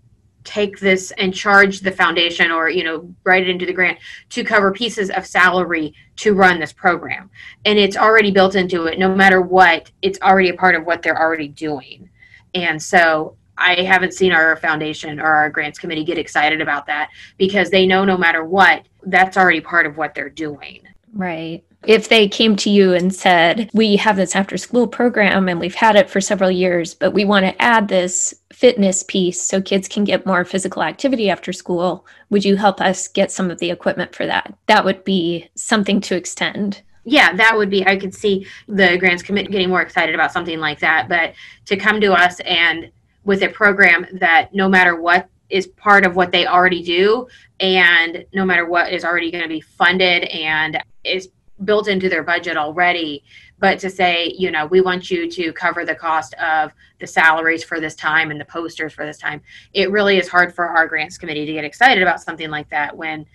take 0.43 0.79
this 0.79 1.11
and 1.17 1.33
charge 1.33 1.79
the 1.79 1.91
foundation 1.91 2.51
or 2.51 2.69
you 2.69 2.83
know 2.83 3.11
write 3.23 3.41
it 3.41 3.49
into 3.49 3.65
the 3.65 3.73
grant 3.73 3.97
to 4.29 4.43
cover 4.43 4.71
pieces 4.71 5.09
of 5.09 5.25
salary 5.25 5.93
to 6.17 6.35
run 6.35 6.59
this 6.59 6.71
program. 6.71 7.29
And 7.65 7.79
it's 7.79 7.97
already 7.97 8.29
built 8.29 8.55
into 8.55 8.85
it 8.85 8.99
no 8.99 9.13
matter 9.13 9.41
what 9.41 9.91
it's 10.03 10.21
already 10.21 10.49
a 10.49 10.53
part 10.53 10.75
of 10.75 10.85
what 10.85 11.01
they're 11.01 11.19
already 11.19 11.47
doing. 11.47 12.09
And 12.53 12.81
so 12.81 13.37
i 13.57 13.81
haven't 13.83 14.13
seen 14.13 14.33
our 14.33 14.57
foundation 14.57 15.17
or 15.17 15.27
our 15.27 15.49
grants 15.49 15.79
committee 15.79 16.03
get 16.03 16.17
excited 16.17 16.59
about 16.59 16.85
that 16.85 17.09
because 17.37 17.69
they 17.69 17.87
know 17.87 18.03
no 18.03 18.17
matter 18.17 18.43
what 18.43 18.85
that's 19.03 19.37
already 19.37 19.61
part 19.61 19.87
of 19.87 19.97
what 19.97 20.13
they're 20.13 20.29
doing. 20.29 20.81
Right 21.13 21.63
if 21.87 22.09
they 22.09 22.27
came 22.27 22.55
to 22.57 22.69
you 22.69 22.93
and 22.93 23.13
said, 23.13 23.69
We 23.73 23.95
have 23.97 24.15
this 24.15 24.35
after 24.35 24.57
school 24.57 24.87
program 24.87 25.47
and 25.49 25.59
we've 25.59 25.75
had 25.75 25.95
it 25.95 26.09
for 26.09 26.21
several 26.21 26.51
years, 26.51 26.93
but 26.93 27.11
we 27.11 27.25
want 27.25 27.45
to 27.45 27.61
add 27.61 27.87
this 27.87 28.33
fitness 28.51 29.03
piece 29.03 29.41
so 29.41 29.61
kids 29.61 29.87
can 29.87 30.03
get 30.03 30.25
more 30.25 30.45
physical 30.45 30.81
activity 30.81 31.29
after 31.29 31.51
school, 31.51 32.05
would 32.29 32.45
you 32.45 32.55
help 32.55 32.79
us 32.79 33.07
get 33.07 33.31
some 33.31 33.51
of 33.51 33.59
the 33.59 33.69
equipment 33.69 34.15
for 34.15 34.25
that? 34.25 34.57
That 34.67 34.85
would 34.85 35.03
be 35.03 35.49
something 35.55 35.99
to 36.01 36.15
extend. 36.15 36.81
Yeah, 37.03 37.33
that 37.35 37.55
would 37.55 37.69
be, 37.69 37.85
I 37.85 37.97
could 37.97 38.15
see 38.15 38.47
the 38.67 38.97
grants 38.97 39.21
commit 39.21 39.51
getting 39.51 39.69
more 39.69 39.81
excited 39.81 40.15
about 40.15 40.31
something 40.31 40.59
like 40.59 40.79
that. 40.79 41.07
But 41.07 41.33
to 41.65 41.77
come 41.77 42.01
to 42.01 42.13
us 42.13 42.39
and 42.39 42.91
with 43.25 43.43
a 43.43 43.49
program 43.49 44.07
that 44.13 44.53
no 44.53 44.69
matter 44.69 44.99
what 44.99 45.27
is 45.49 45.67
part 45.67 46.05
of 46.05 46.15
what 46.15 46.31
they 46.31 46.47
already 46.47 46.81
do 46.81 47.27
and 47.59 48.25
no 48.33 48.45
matter 48.45 48.65
what 48.65 48.91
is 48.91 49.05
already 49.05 49.31
going 49.31 49.43
to 49.43 49.49
be 49.49 49.61
funded 49.61 50.23
and 50.25 50.81
is 51.03 51.29
built 51.65 51.87
into 51.87 52.07
their 52.09 52.23
budget 52.23 52.57
already 52.57 53.23
but 53.59 53.79
to 53.79 53.89
say 53.89 54.33
you 54.37 54.51
know 54.51 54.65
we 54.67 54.81
want 54.81 55.09
you 55.09 55.29
to 55.29 55.51
cover 55.53 55.85
the 55.85 55.95
cost 55.95 56.33
of 56.35 56.71
the 56.99 57.07
salaries 57.07 57.63
for 57.63 57.79
this 57.79 57.95
time 57.95 58.31
and 58.31 58.39
the 58.39 58.45
posters 58.45 58.93
for 58.93 59.05
this 59.05 59.17
time 59.17 59.41
it 59.73 59.91
really 59.91 60.17
is 60.17 60.27
hard 60.27 60.53
for 60.53 60.67
our 60.67 60.87
grants 60.87 61.17
committee 61.17 61.45
to 61.45 61.53
get 61.53 61.65
excited 61.65 62.01
about 62.01 62.21
something 62.21 62.49
like 62.49 62.69
that 62.69 62.95
when 62.95 63.25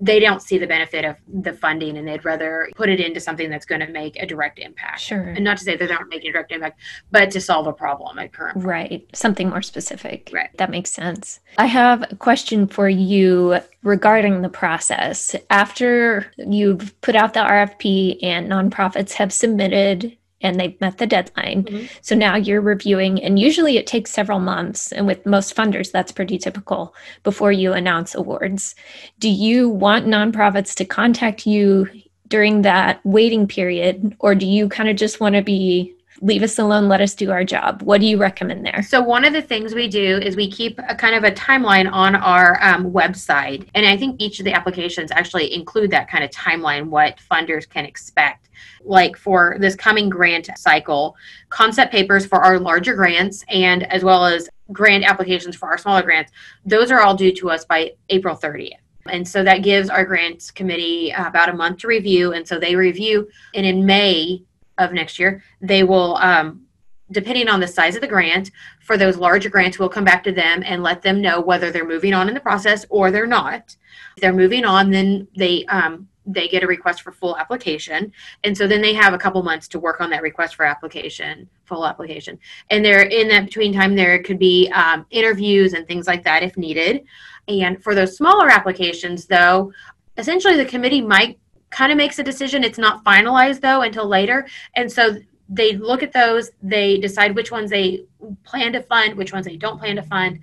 they 0.00 0.20
don't 0.20 0.42
see 0.42 0.58
the 0.58 0.66
benefit 0.66 1.04
of 1.04 1.16
the 1.42 1.52
funding 1.52 1.96
and 1.96 2.06
they'd 2.06 2.24
rather 2.24 2.68
put 2.76 2.88
it 2.88 3.00
into 3.00 3.20
something 3.20 3.50
that's 3.50 3.66
going 3.66 3.80
to 3.80 3.88
make 3.88 4.16
a 4.16 4.26
direct 4.26 4.58
impact. 4.58 5.00
Sure. 5.00 5.30
And 5.30 5.44
not 5.44 5.58
to 5.58 5.64
say 5.64 5.76
that 5.76 5.88
they're 5.88 5.98
not 5.98 6.08
making 6.08 6.30
a 6.30 6.32
direct 6.32 6.52
impact, 6.52 6.80
but 7.10 7.30
to 7.32 7.40
solve 7.40 7.66
a 7.66 7.72
problem 7.72 8.18
at 8.18 8.32
current. 8.32 8.62
Right. 8.62 9.06
Something 9.12 9.48
more 9.48 9.62
specific. 9.62 10.30
Right. 10.32 10.50
That 10.58 10.70
makes 10.70 10.90
sense. 10.90 11.40
I 11.56 11.66
have 11.66 12.04
a 12.10 12.16
question 12.16 12.66
for 12.66 12.88
you 12.88 13.60
regarding 13.82 14.42
the 14.42 14.48
process. 14.48 15.34
After 15.50 16.30
you've 16.36 16.98
put 17.00 17.16
out 17.16 17.34
the 17.34 17.40
RFP 17.40 18.18
and 18.22 18.50
nonprofits 18.50 19.12
have 19.12 19.32
submitted 19.32 20.16
and 20.40 20.58
they've 20.58 20.80
met 20.80 20.98
the 20.98 21.06
deadline. 21.06 21.64
Mm-hmm. 21.64 21.86
So 22.00 22.14
now 22.14 22.36
you're 22.36 22.60
reviewing, 22.60 23.22
and 23.22 23.38
usually 23.38 23.76
it 23.76 23.86
takes 23.86 24.10
several 24.10 24.38
months. 24.38 24.92
And 24.92 25.06
with 25.06 25.26
most 25.26 25.54
funders, 25.54 25.90
that's 25.90 26.12
pretty 26.12 26.38
typical 26.38 26.94
before 27.22 27.52
you 27.52 27.72
announce 27.72 28.14
awards. 28.14 28.74
Do 29.18 29.28
you 29.28 29.68
want 29.68 30.06
nonprofits 30.06 30.74
to 30.76 30.84
contact 30.84 31.46
you 31.46 31.88
during 32.28 32.62
that 32.62 33.00
waiting 33.04 33.48
period, 33.48 34.14
or 34.18 34.34
do 34.34 34.46
you 34.46 34.68
kind 34.68 34.88
of 34.88 34.96
just 34.96 35.18
want 35.18 35.34
to 35.34 35.42
be 35.42 35.94
leave 36.20 36.42
us 36.42 36.58
alone 36.58 36.88
let 36.88 37.00
us 37.00 37.14
do 37.14 37.30
our 37.30 37.44
job. 37.44 37.82
What 37.82 38.00
do 38.00 38.06
you 38.06 38.18
recommend 38.18 38.64
there? 38.64 38.82
So 38.82 39.00
one 39.00 39.24
of 39.24 39.32
the 39.32 39.42
things 39.42 39.74
we 39.74 39.88
do 39.88 40.18
is 40.18 40.36
we 40.36 40.50
keep 40.50 40.78
a 40.88 40.94
kind 40.94 41.14
of 41.14 41.24
a 41.24 41.30
timeline 41.30 41.90
on 41.90 42.14
our 42.16 42.58
um, 42.62 42.90
website. 42.92 43.68
And 43.74 43.86
i 43.86 43.96
think 43.96 44.20
each 44.20 44.38
of 44.38 44.44
the 44.44 44.52
applications 44.52 45.10
actually 45.10 45.54
include 45.54 45.90
that 45.90 46.08
kind 46.08 46.24
of 46.24 46.30
timeline 46.30 46.86
what 46.86 47.18
funders 47.30 47.68
can 47.68 47.84
expect. 47.84 48.48
Like 48.82 49.16
for 49.16 49.56
this 49.60 49.74
coming 49.74 50.08
grant 50.08 50.48
cycle 50.56 51.16
concept 51.50 51.92
papers 51.92 52.26
for 52.26 52.38
our 52.44 52.58
larger 52.58 52.94
grants 52.94 53.44
and 53.48 53.84
as 53.92 54.02
well 54.02 54.24
as 54.24 54.48
grant 54.72 55.04
applications 55.04 55.56
for 55.56 55.68
our 55.68 55.78
smaller 55.78 56.02
grants 56.02 56.30
those 56.66 56.90
are 56.90 57.00
all 57.00 57.14
due 57.14 57.32
to 57.32 57.48
us 57.48 57.64
by 57.64 57.90
april 58.10 58.36
30th 58.36 58.76
and 59.10 59.26
so 59.26 59.42
that 59.44 59.62
gives 59.62 59.88
our 59.88 60.04
grants 60.04 60.50
committee 60.50 61.10
about 61.10 61.48
a 61.48 61.52
month 61.52 61.78
to 61.78 61.88
review. 61.88 62.32
And 62.32 62.46
so 62.46 62.58
they 62.58 62.76
review 62.76 63.28
and 63.54 63.66
in 63.66 63.84
may 63.84 64.42
of 64.78 64.92
next 64.92 65.18
year, 65.18 65.42
they 65.60 65.82
will, 65.82 66.16
um, 66.16 66.62
depending 67.10 67.48
on 67.48 67.60
the 67.60 67.66
size 67.66 67.94
of 67.94 68.00
the 68.00 68.06
grant, 68.06 68.50
for 68.80 68.96
those 68.96 69.16
larger 69.16 69.48
grants, 69.48 69.78
we'll 69.78 69.88
come 69.88 70.04
back 70.04 70.22
to 70.24 70.32
them 70.32 70.62
and 70.64 70.82
let 70.82 71.02
them 71.02 71.20
know 71.20 71.40
whether 71.40 71.70
they're 71.70 71.86
moving 71.86 72.14
on 72.14 72.28
in 72.28 72.34
the 72.34 72.40
process 72.40 72.86
or 72.90 73.10
they're 73.10 73.26
not. 73.26 73.76
If 74.16 74.22
they're 74.22 74.32
moving 74.32 74.64
on, 74.64 74.90
then 74.90 75.28
they 75.36 75.64
um, 75.66 76.08
they 76.30 76.46
get 76.46 76.62
a 76.62 76.66
request 76.66 77.00
for 77.00 77.10
full 77.10 77.38
application, 77.38 78.12
and 78.44 78.56
so 78.56 78.66
then 78.66 78.82
they 78.82 78.92
have 78.92 79.14
a 79.14 79.18
couple 79.18 79.42
months 79.42 79.66
to 79.68 79.78
work 79.78 80.00
on 80.02 80.10
that 80.10 80.20
request 80.20 80.56
for 80.56 80.66
application, 80.66 81.48
full 81.64 81.86
application. 81.86 82.38
And 82.68 82.84
there, 82.84 83.02
in 83.02 83.28
that 83.28 83.46
between 83.46 83.72
time, 83.72 83.96
there 83.96 84.22
could 84.22 84.38
be 84.38 84.68
um, 84.72 85.06
interviews 85.10 85.72
and 85.72 85.86
things 85.86 86.06
like 86.06 86.22
that 86.24 86.42
if 86.42 86.58
needed. 86.58 87.04
And 87.48 87.82
for 87.82 87.94
those 87.94 88.16
smaller 88.16 88.50
applications, 88.50 89.24
though, 89.24 89.72
essentially 90.18 90.56
the 90.56 90.66
committee 90.66 91.00
might 91.00 91.38
kind 91.70 91.92
of 91.92 91.98
makes 91.98 92.18
a 92.18 92.22
decision. 92.22 92.64
It's 92.64 92.78
not 92.78 93.04
finalized 93.04 93.60
though 93.60 93.82
until 93.82 94.06
later. 94.06 94.46
And 94.74 94.90
so 94.90 95.18
they 95.48 95.76
look 95.76 96.02
at 96.02 96.12
those, 96.12 96.50
they 96.62 96.98
decide 96.98 97.34
which 97.34 97.50
ones 97.50 97.70
they 97.70 98.04
plan 98.44 98.72
to 98.74 98.82
fund, 98.82 99.14
which 99.14 99.32
ones 99.32 99.46
they 99.46 99.56
don't 99.56 99.78
plan 99.78 99.96
to 99.96 100.02
fund. 100.02 100.40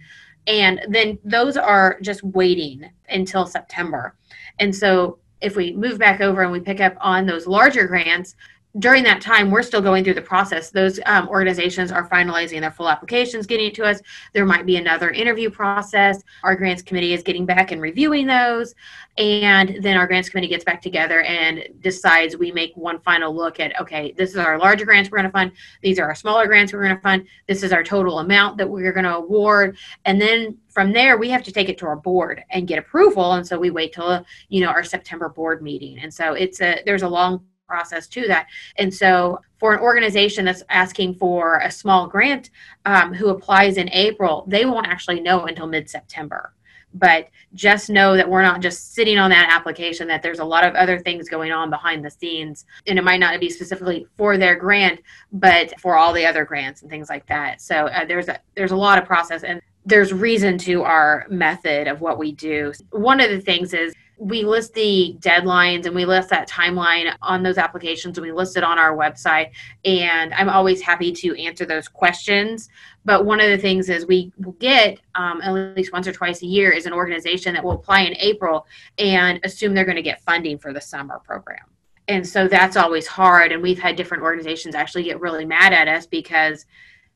And 0.47 0.81
then 0.89 1.17
those 1.23 1.57
are 1.57 1.99
just 2.01 2.23
waiting 2.23 2.89
until 3.09 3.45
September. 3.45 4.15
And 4.59 4.75
so 4.75 5.19
if 5.41 5.55
we 5.55 5.73
move 5.73 5.99
back 5.99 6.21
over 6.21 6.41
and 6.41 6.51
we 6.51 6.59
pick 6.59 6.79
up 6.79 6.95
on 7.01 7.25
those 7.25 7.45
larger 7.47 7.87
grants, 7.87 8.35
during 8.79 9.03
that 9.03 9.21
time, 9.21 9.51
we're 9.51 9.63
still 9.63 9.81
going 9.81 10.03
through 10.03 10.15
the 10.15 10.21
process. 10.21 10.69
Those 10.69 10.99
um, 11.05 11.29
organizations 11.29 11.91
are 11.91 12.09
finalizing 12.09 12.59
their 12.59 12.71
full 12.71 12.89
applications, 12.89 13.45
getting 13.45 13.67
it 13.67 13.75
to 13.75 13.85
us. 13.85 14.01
There 14.33 14.45
might 14.45 14.65
be 14.65 14.75
another 14.75 15.11
interview 15.11 15.49
process. 15.49 16.21
Our 16.43 16.55
grants 16.55 16.81
committee 16.81 17.13
is 17.13 17.23
getting 17.23 17.45
back 17.45 17.71
and 17.71 17.81
reviewing 17.81 18.27
those. 18.27 18.75
And 19.17 19.77
then 19.81 19.95
our 19.95 20.07
grants 20.07 20.27
committee 20.27 20.49
gets 20.49 20.65
back 20.65 20.81
together 20.81 21.21
and 21.21 21.63
decides 21.79 22.35
we 22.35 22.51
make 22.51 22.75
one 22.75 22.99
final 22.99 23.33
look 23.33 23.61
at 23.61 23.79
okay, 23.79 24.13
this 24.17 24.31
is 24.31 24.37
our 24.37 24.57
larger 24.57 24.83
grants 24.83 25.09
we're 25.09 25.19
going 25.19 25.29
to 25.29 25.31
fund. 25.31 25.53
These 25.81 25.97
are 25.99 26.05
our 26.05 26.15
smaller 26.15 26.47
grants 26.47 26.73
we're 26.73 26.83
going 26.83 26.95
to 26.95 27.01
fund. 27.01 27.25
This 27.47 27.63
is 27.63 27.71
our 27.71 27.83
total 27.83 28.19
amount 28.19 28.57
that 28.57 28.69
we're 28.69 28.91
going 28.91 29.05
to 29.05 29.15
award. 29.15 29.77
And 30.03 30.19
then 30.19 30.57
from 30.67 30.91
there, 30.91 31.17
we 31.17 31.29
have 31.29 31.43
to 31.43 31.51
take 31.53 31.69
it 31.69 31.77
to 31.77 31.85
our 31.85 31.95
board 31.95 32.43
and 32.49 32.67
get 32.67 32.79
approval. 32.79 33.33
And 33.33 33.47
so 33.47 33.57
we 33.57 33.69
wait 33.69 33.93
till, 33.93 34.25
you 34.49 34.59
know, 34.59 34.67
our 34.67 34.83
September 34.83 35.29
board 35.29 35.61
meeting. 35.61 35.99
And 35.99 36.13
so 36.13 36.33
it's 36.33 36.59
a, 36.59 36.81
there's 36.85 37.03
a 37.03 37.07
long 37.07 37.45
process 37.67 38.07
to 38.07 38.27
that. 38.27 38.47
And 38.77 38.93
so, 38.93 39.39
for 39.59 39.73
an 39.73 39.79
organization 39.79 40.45
that's 40.45 40.63
asking 40.69 41.15
for 41.15 41.59
a 41.59 41.71
small 41.71 42.07
grant 42.07 42.49
um, 42.85 43.13
who 43.13 43.29
applies 43.29 43.77
in 43.77 43.89
April, 43.91 44.45
they 44.47 44.65
won't 44.65 44.87
actually 44.87 45.21
know 45.21 45.45
until 45.45 45.67
mid 45.67 45.89
September. 45.89 46.53
But 46.93 47.27
just 47.53 47.89
know 47.89 48.15
that 48.15 48.29
we're 48.29 48.41
not 48.41 48.61
just 48.61 48.93
sitting 48.93 49.17
on 49.17 49.29
that 49.29 49.49
application, 49.51 50.07
that 50.07 50.21
there's 50.21 50.39
a 50.39 50.45
lot 50.45 50.65
of 50.65 50.75
other 50.75 50.97
things 50.97 51.27
going 51.27 51.51
on 51.51 51.69
behind 51.69 52.05
the 52.05 52.09
scenes. 52.09 52.65
And 52.87 52.97
it 52.97 53.03
might 53.03 53.19
not 53.19 53.37
be 53.41 53.49
specifically 53.49 54.07
for 54.17 54.37
their 54.37 54.55
grant, 54.55 55.01
but 55.33 55.77
for 55.81 55.97
all 55.97 56.13
the 56.13 56.25
other 56.25 56.45
grants 56.45 56.83
and 56.83 56.89
things 56.89 57.09
like 57.09 57.25
that. 57.27 57.61
So 57.61 57.87
uh, 57.87 58.05
there's 58.05 58.29
a, 58.29 58.39
there's 58.55 58.71
a 58.71 58.77
lot 58.77 58.97
of 58.97 59.03
process 59.03 59.43
and 59.43 59.61
there's 59.85 60.13
reason 60.13 60.57
to 60.59 60.83
our 60.83 61.25
method 61.29 61.87
of 61.87 61.99
what 61.99 62.17
we 62.17 62.31
do. 62.31 62.71
One 62.91 63.19
of 63.19 63.29
the 63.29 63.41
things 63.41 63.73
is 63.73 63.93
we 64.17 64.43
list 64.43 64.73
the 64.73 65.15
deadlines 65.19 65.85
and 65.85 65.93
we 65.93 66.05
list 66.05 66.29
that 66.29 66.47
timeline 66.49 67.13
on 67.21 67.43
those 67.43 67.57
applications 67.57 68.17
and 68.17 68.25
we 68.25 68.31
list 68.31 68.55
it 68.55 68.63
on 68.63 68.79
our 68.79 68.95
website 68.95 69.51
and 69.83 70.33
i'm 70.35 70.49
always 70.49 70.81
happy 70.81 71.11
to 71.11 71.39
answer 71.41 71.65
those 71.65 71.87
questions. 71.87 72.69
But 73.03 73.25
one 73.25 73.39
of 73.39 73.49
the 73.49 73.57
things 73.57 73.89
is 73.89 74.07
we 74.07 74.31
will 74.39 74.53
get 74.53 74.99
um, 75.13 75.39
at 75.43 75.53
least 75.75 75.93
once 75.93 76.07
or 76.07 76.11
twice 76.11 76.41
a 76.41 76.47
year 76.47 76.71
is 76.71 76.87
an 76.87 76.93
organization 76.93 77.53
that 77.53 77.63
will 77.63 77.73
apply 77.73 78.01
in 78.01 78.15
april 78.19 78.65
and 78.97 79.39
assume 79.43 79.73
they're 79.73 79.85
going 79.85 79.95
to 79.95 80.01
get 80.01 80.21
funding 80.21 80.57
for 80.57 80.73
the 80.73 80.81
summer 80.81 81.19
program. 81.19 81.65
And 82.07 82.27
so 82.27 82.47
that's 82.47 82.77
always 82.77 83.07
hard 83.07 83.51
and 83.51 83.61
we've 83.61 83.79
had 83.79 83.95
different 83.95 84.23
organizations 84.23 84.75
actually 84.75 85.03
get 85.03 85.19
really 85.19 85.45
mad 85.45 85.73
at 85.73 85.87
us 85.87 86.05
because 86.05 86.65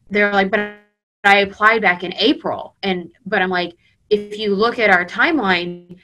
they're 0.10 0.34
like 0.34 0.50
but 0.50 0.60
i 1.24 1.40
applied 1.40 1.82
back 1.82 2.04
in 2.04 2.14
april 2.16 2.76
and 2.84 3.12
but 3.26 3.42
i'm 3.42 3.50
like 3.50 3.76
if 4.10 4.38
you 4.38 4.56
look 4.56 4.80
at 4.80 4.90
our 4.90 5.06
timeline 5.06 5.98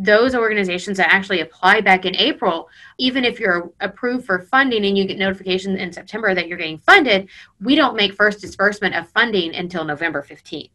those 0.00 0.34
organizations 0.34 0.96
that 0.96 1.12
actually 1.12 1.40
apply 1.40 1.82
back 1.82 2.06
in 2.06 2.16
April, 2.16 2.70
even 2.98 3.22
if 3.22 3.38
you're 3.38 3.70
approved 3.80 4.24
for 4.24 4.38
funding 4.38 4.86
and 4.86 4.96
you 4.96 5.06
get 5.06 5.18
notification 5.18 5.76
in 5.76 5.92
September 5.92 6.34
that 6.34 6.48
you're 6.48 6.56
getting 6.56 6.78
funded, 6.78 7.28
we 7.60 7.74
don't 7.74 7.96
make 7.96 8.14
first 8.14 8.40
disbursement 8.40 8.94
of 8.94 9.10
funding 9.10 9.54
until 9.54 9.84
November 9.84 10.22
15th. 10.22 10.70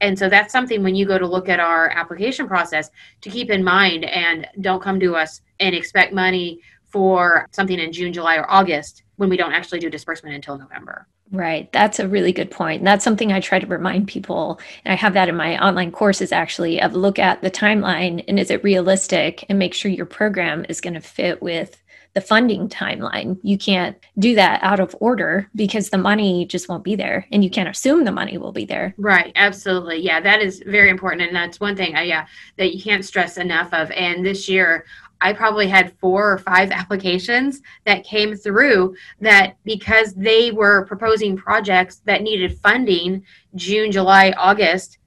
And 0.00 0.16
so 0.16 0.28
that's 0.28 0.52
something 0.52 0.84
when 0.84 0.94
you 0.94 1.06
go 1.06 1.18
to 1.18 1.26
look 1.26 1.48
at 1.48 1.58
our 1.58 1.88
application 1.88 2.46
process 2.46 2.90
to 3.20 3.30
keep 3.30 3.50
in 3.50 3.64
mind 3.64 4.04
and 4.04 4.46
don't 4.60 4.80
come 4.80 5.00
to 5.00 5.16
us 5.16 5.40
and 5.58 5.74
expect 5.74 6.12
money 6.12 6.60
for 6.84 7.48
something 7.50 7.80
in 7.80 7.92
June, 7.92 8.12
July, 8.12 8.36
or 8.36 8.48
August 8.48 9.02
when 9.16 9.28
we 9.28 9.36
don't 9.36 9.52
actually 9.52 9.80
do 9.80 9.90
disbursement 9.90 10.36
until 10.36 10.56
November. 10.56 11.08
Right. 11.30 11.70
That's 11.72 11.98
a 11.98 12.08
really 12.08 12.32
good 12.32 12.50
point. 12.50 12.80
And 12.80 12.86
that's 12.86 13.04
something 13.04 13.32
I 13.32 13.40
try 13.40 13.58
to 13.58 13.66
remind 13.66 14.08
people. 14.08 14.60
And 14.84 14.92
I 14.92 14.96
have 14.96 15.14
that 15.14 15.28
in 15.28 15.36
my 15.36 15.62
online 15.62 15.92
courses 15.92 16.32
actually 16.32 16.80
of 16.80 16.94
look 16.94 17.18
at 17.18 17.42
the 17.42 17.50
timeline 17.50 18.24
and 18.28 18.38
is 18.38 18.50
it 18.50 18.64
realistic 18.64 19.44
and 19.48 19.58
make 19.58 19.74
sure 19.74 19.90
your 19.90 20.06
program 20.06 20.64
is 20.68 20.80
going 20.80 20.94
to 20.94 21.00
fit 21.00 21.42
with 21.42 21.82
the 22.14 22.20
funding 22.22 22.68
timeline. 22.68 23.38
You 23.42 23.58
can't 23.58 23.96
do 24.18 24.34
that 24.34 24.62
out 24.62 24.80
of 24.80 24.96
order 24.98 25.48
because 25.54 25.90
the 25.90 25.98
money 25.98 26.46
just 26.46 26.68
won't 26.68 26.82
be 26.82 26.96
there 26.96 27.26
and 27.30 27.44
you 27.44 27.50
can't 27.50 27.68
assume 27.68 28.04
the 28.04 28.12
money 28.12 28.38
will 28.38 28.50
be 28.50 28.64
there. 28.64 28.94
Right, 28.96 29.30
absolutely. 29.36 29.98
Yeah, 29.98 30.20
that 30.20 30.40
is 30.40 30.62
very 30.66 30.90
important 30.90 31.22
and 31.22 31.36
that's 31.36 31.60
one 31.60 31.76
thing 31.76 31.96
uh, 31.96 32.00
yeah 32.00 32.26
that 32.56 32.74
you 32.74 32.82
can't 32.82 33.04
stress 33.04 33.36
enough 33.36 33.72
of 33.72 33.90
and 33.90 34.24
this 34.24 34.48
year 34.48 34.86
I 35.20 35.32
probably 35.32 35.68
had 35.68 35.96
four 35.98 36.32
or 36.32 36.38
five 36.38 36.70
applications 36.70 37.60
that 37.84 38.04
came 38.04 38.36
through 38.36 38.96
that 39.20 39.56
because 39.64 40.14
they 40.14 40.50
were 40.50 40.86
proposing 40.86 41.36
projects 41.36 42.02
that 42.04 42.22
needed 42.22 42.58
funding 42.58 43.24
June, 43.54 43.90
July, 43.90 44.32
August, 44.36 44.98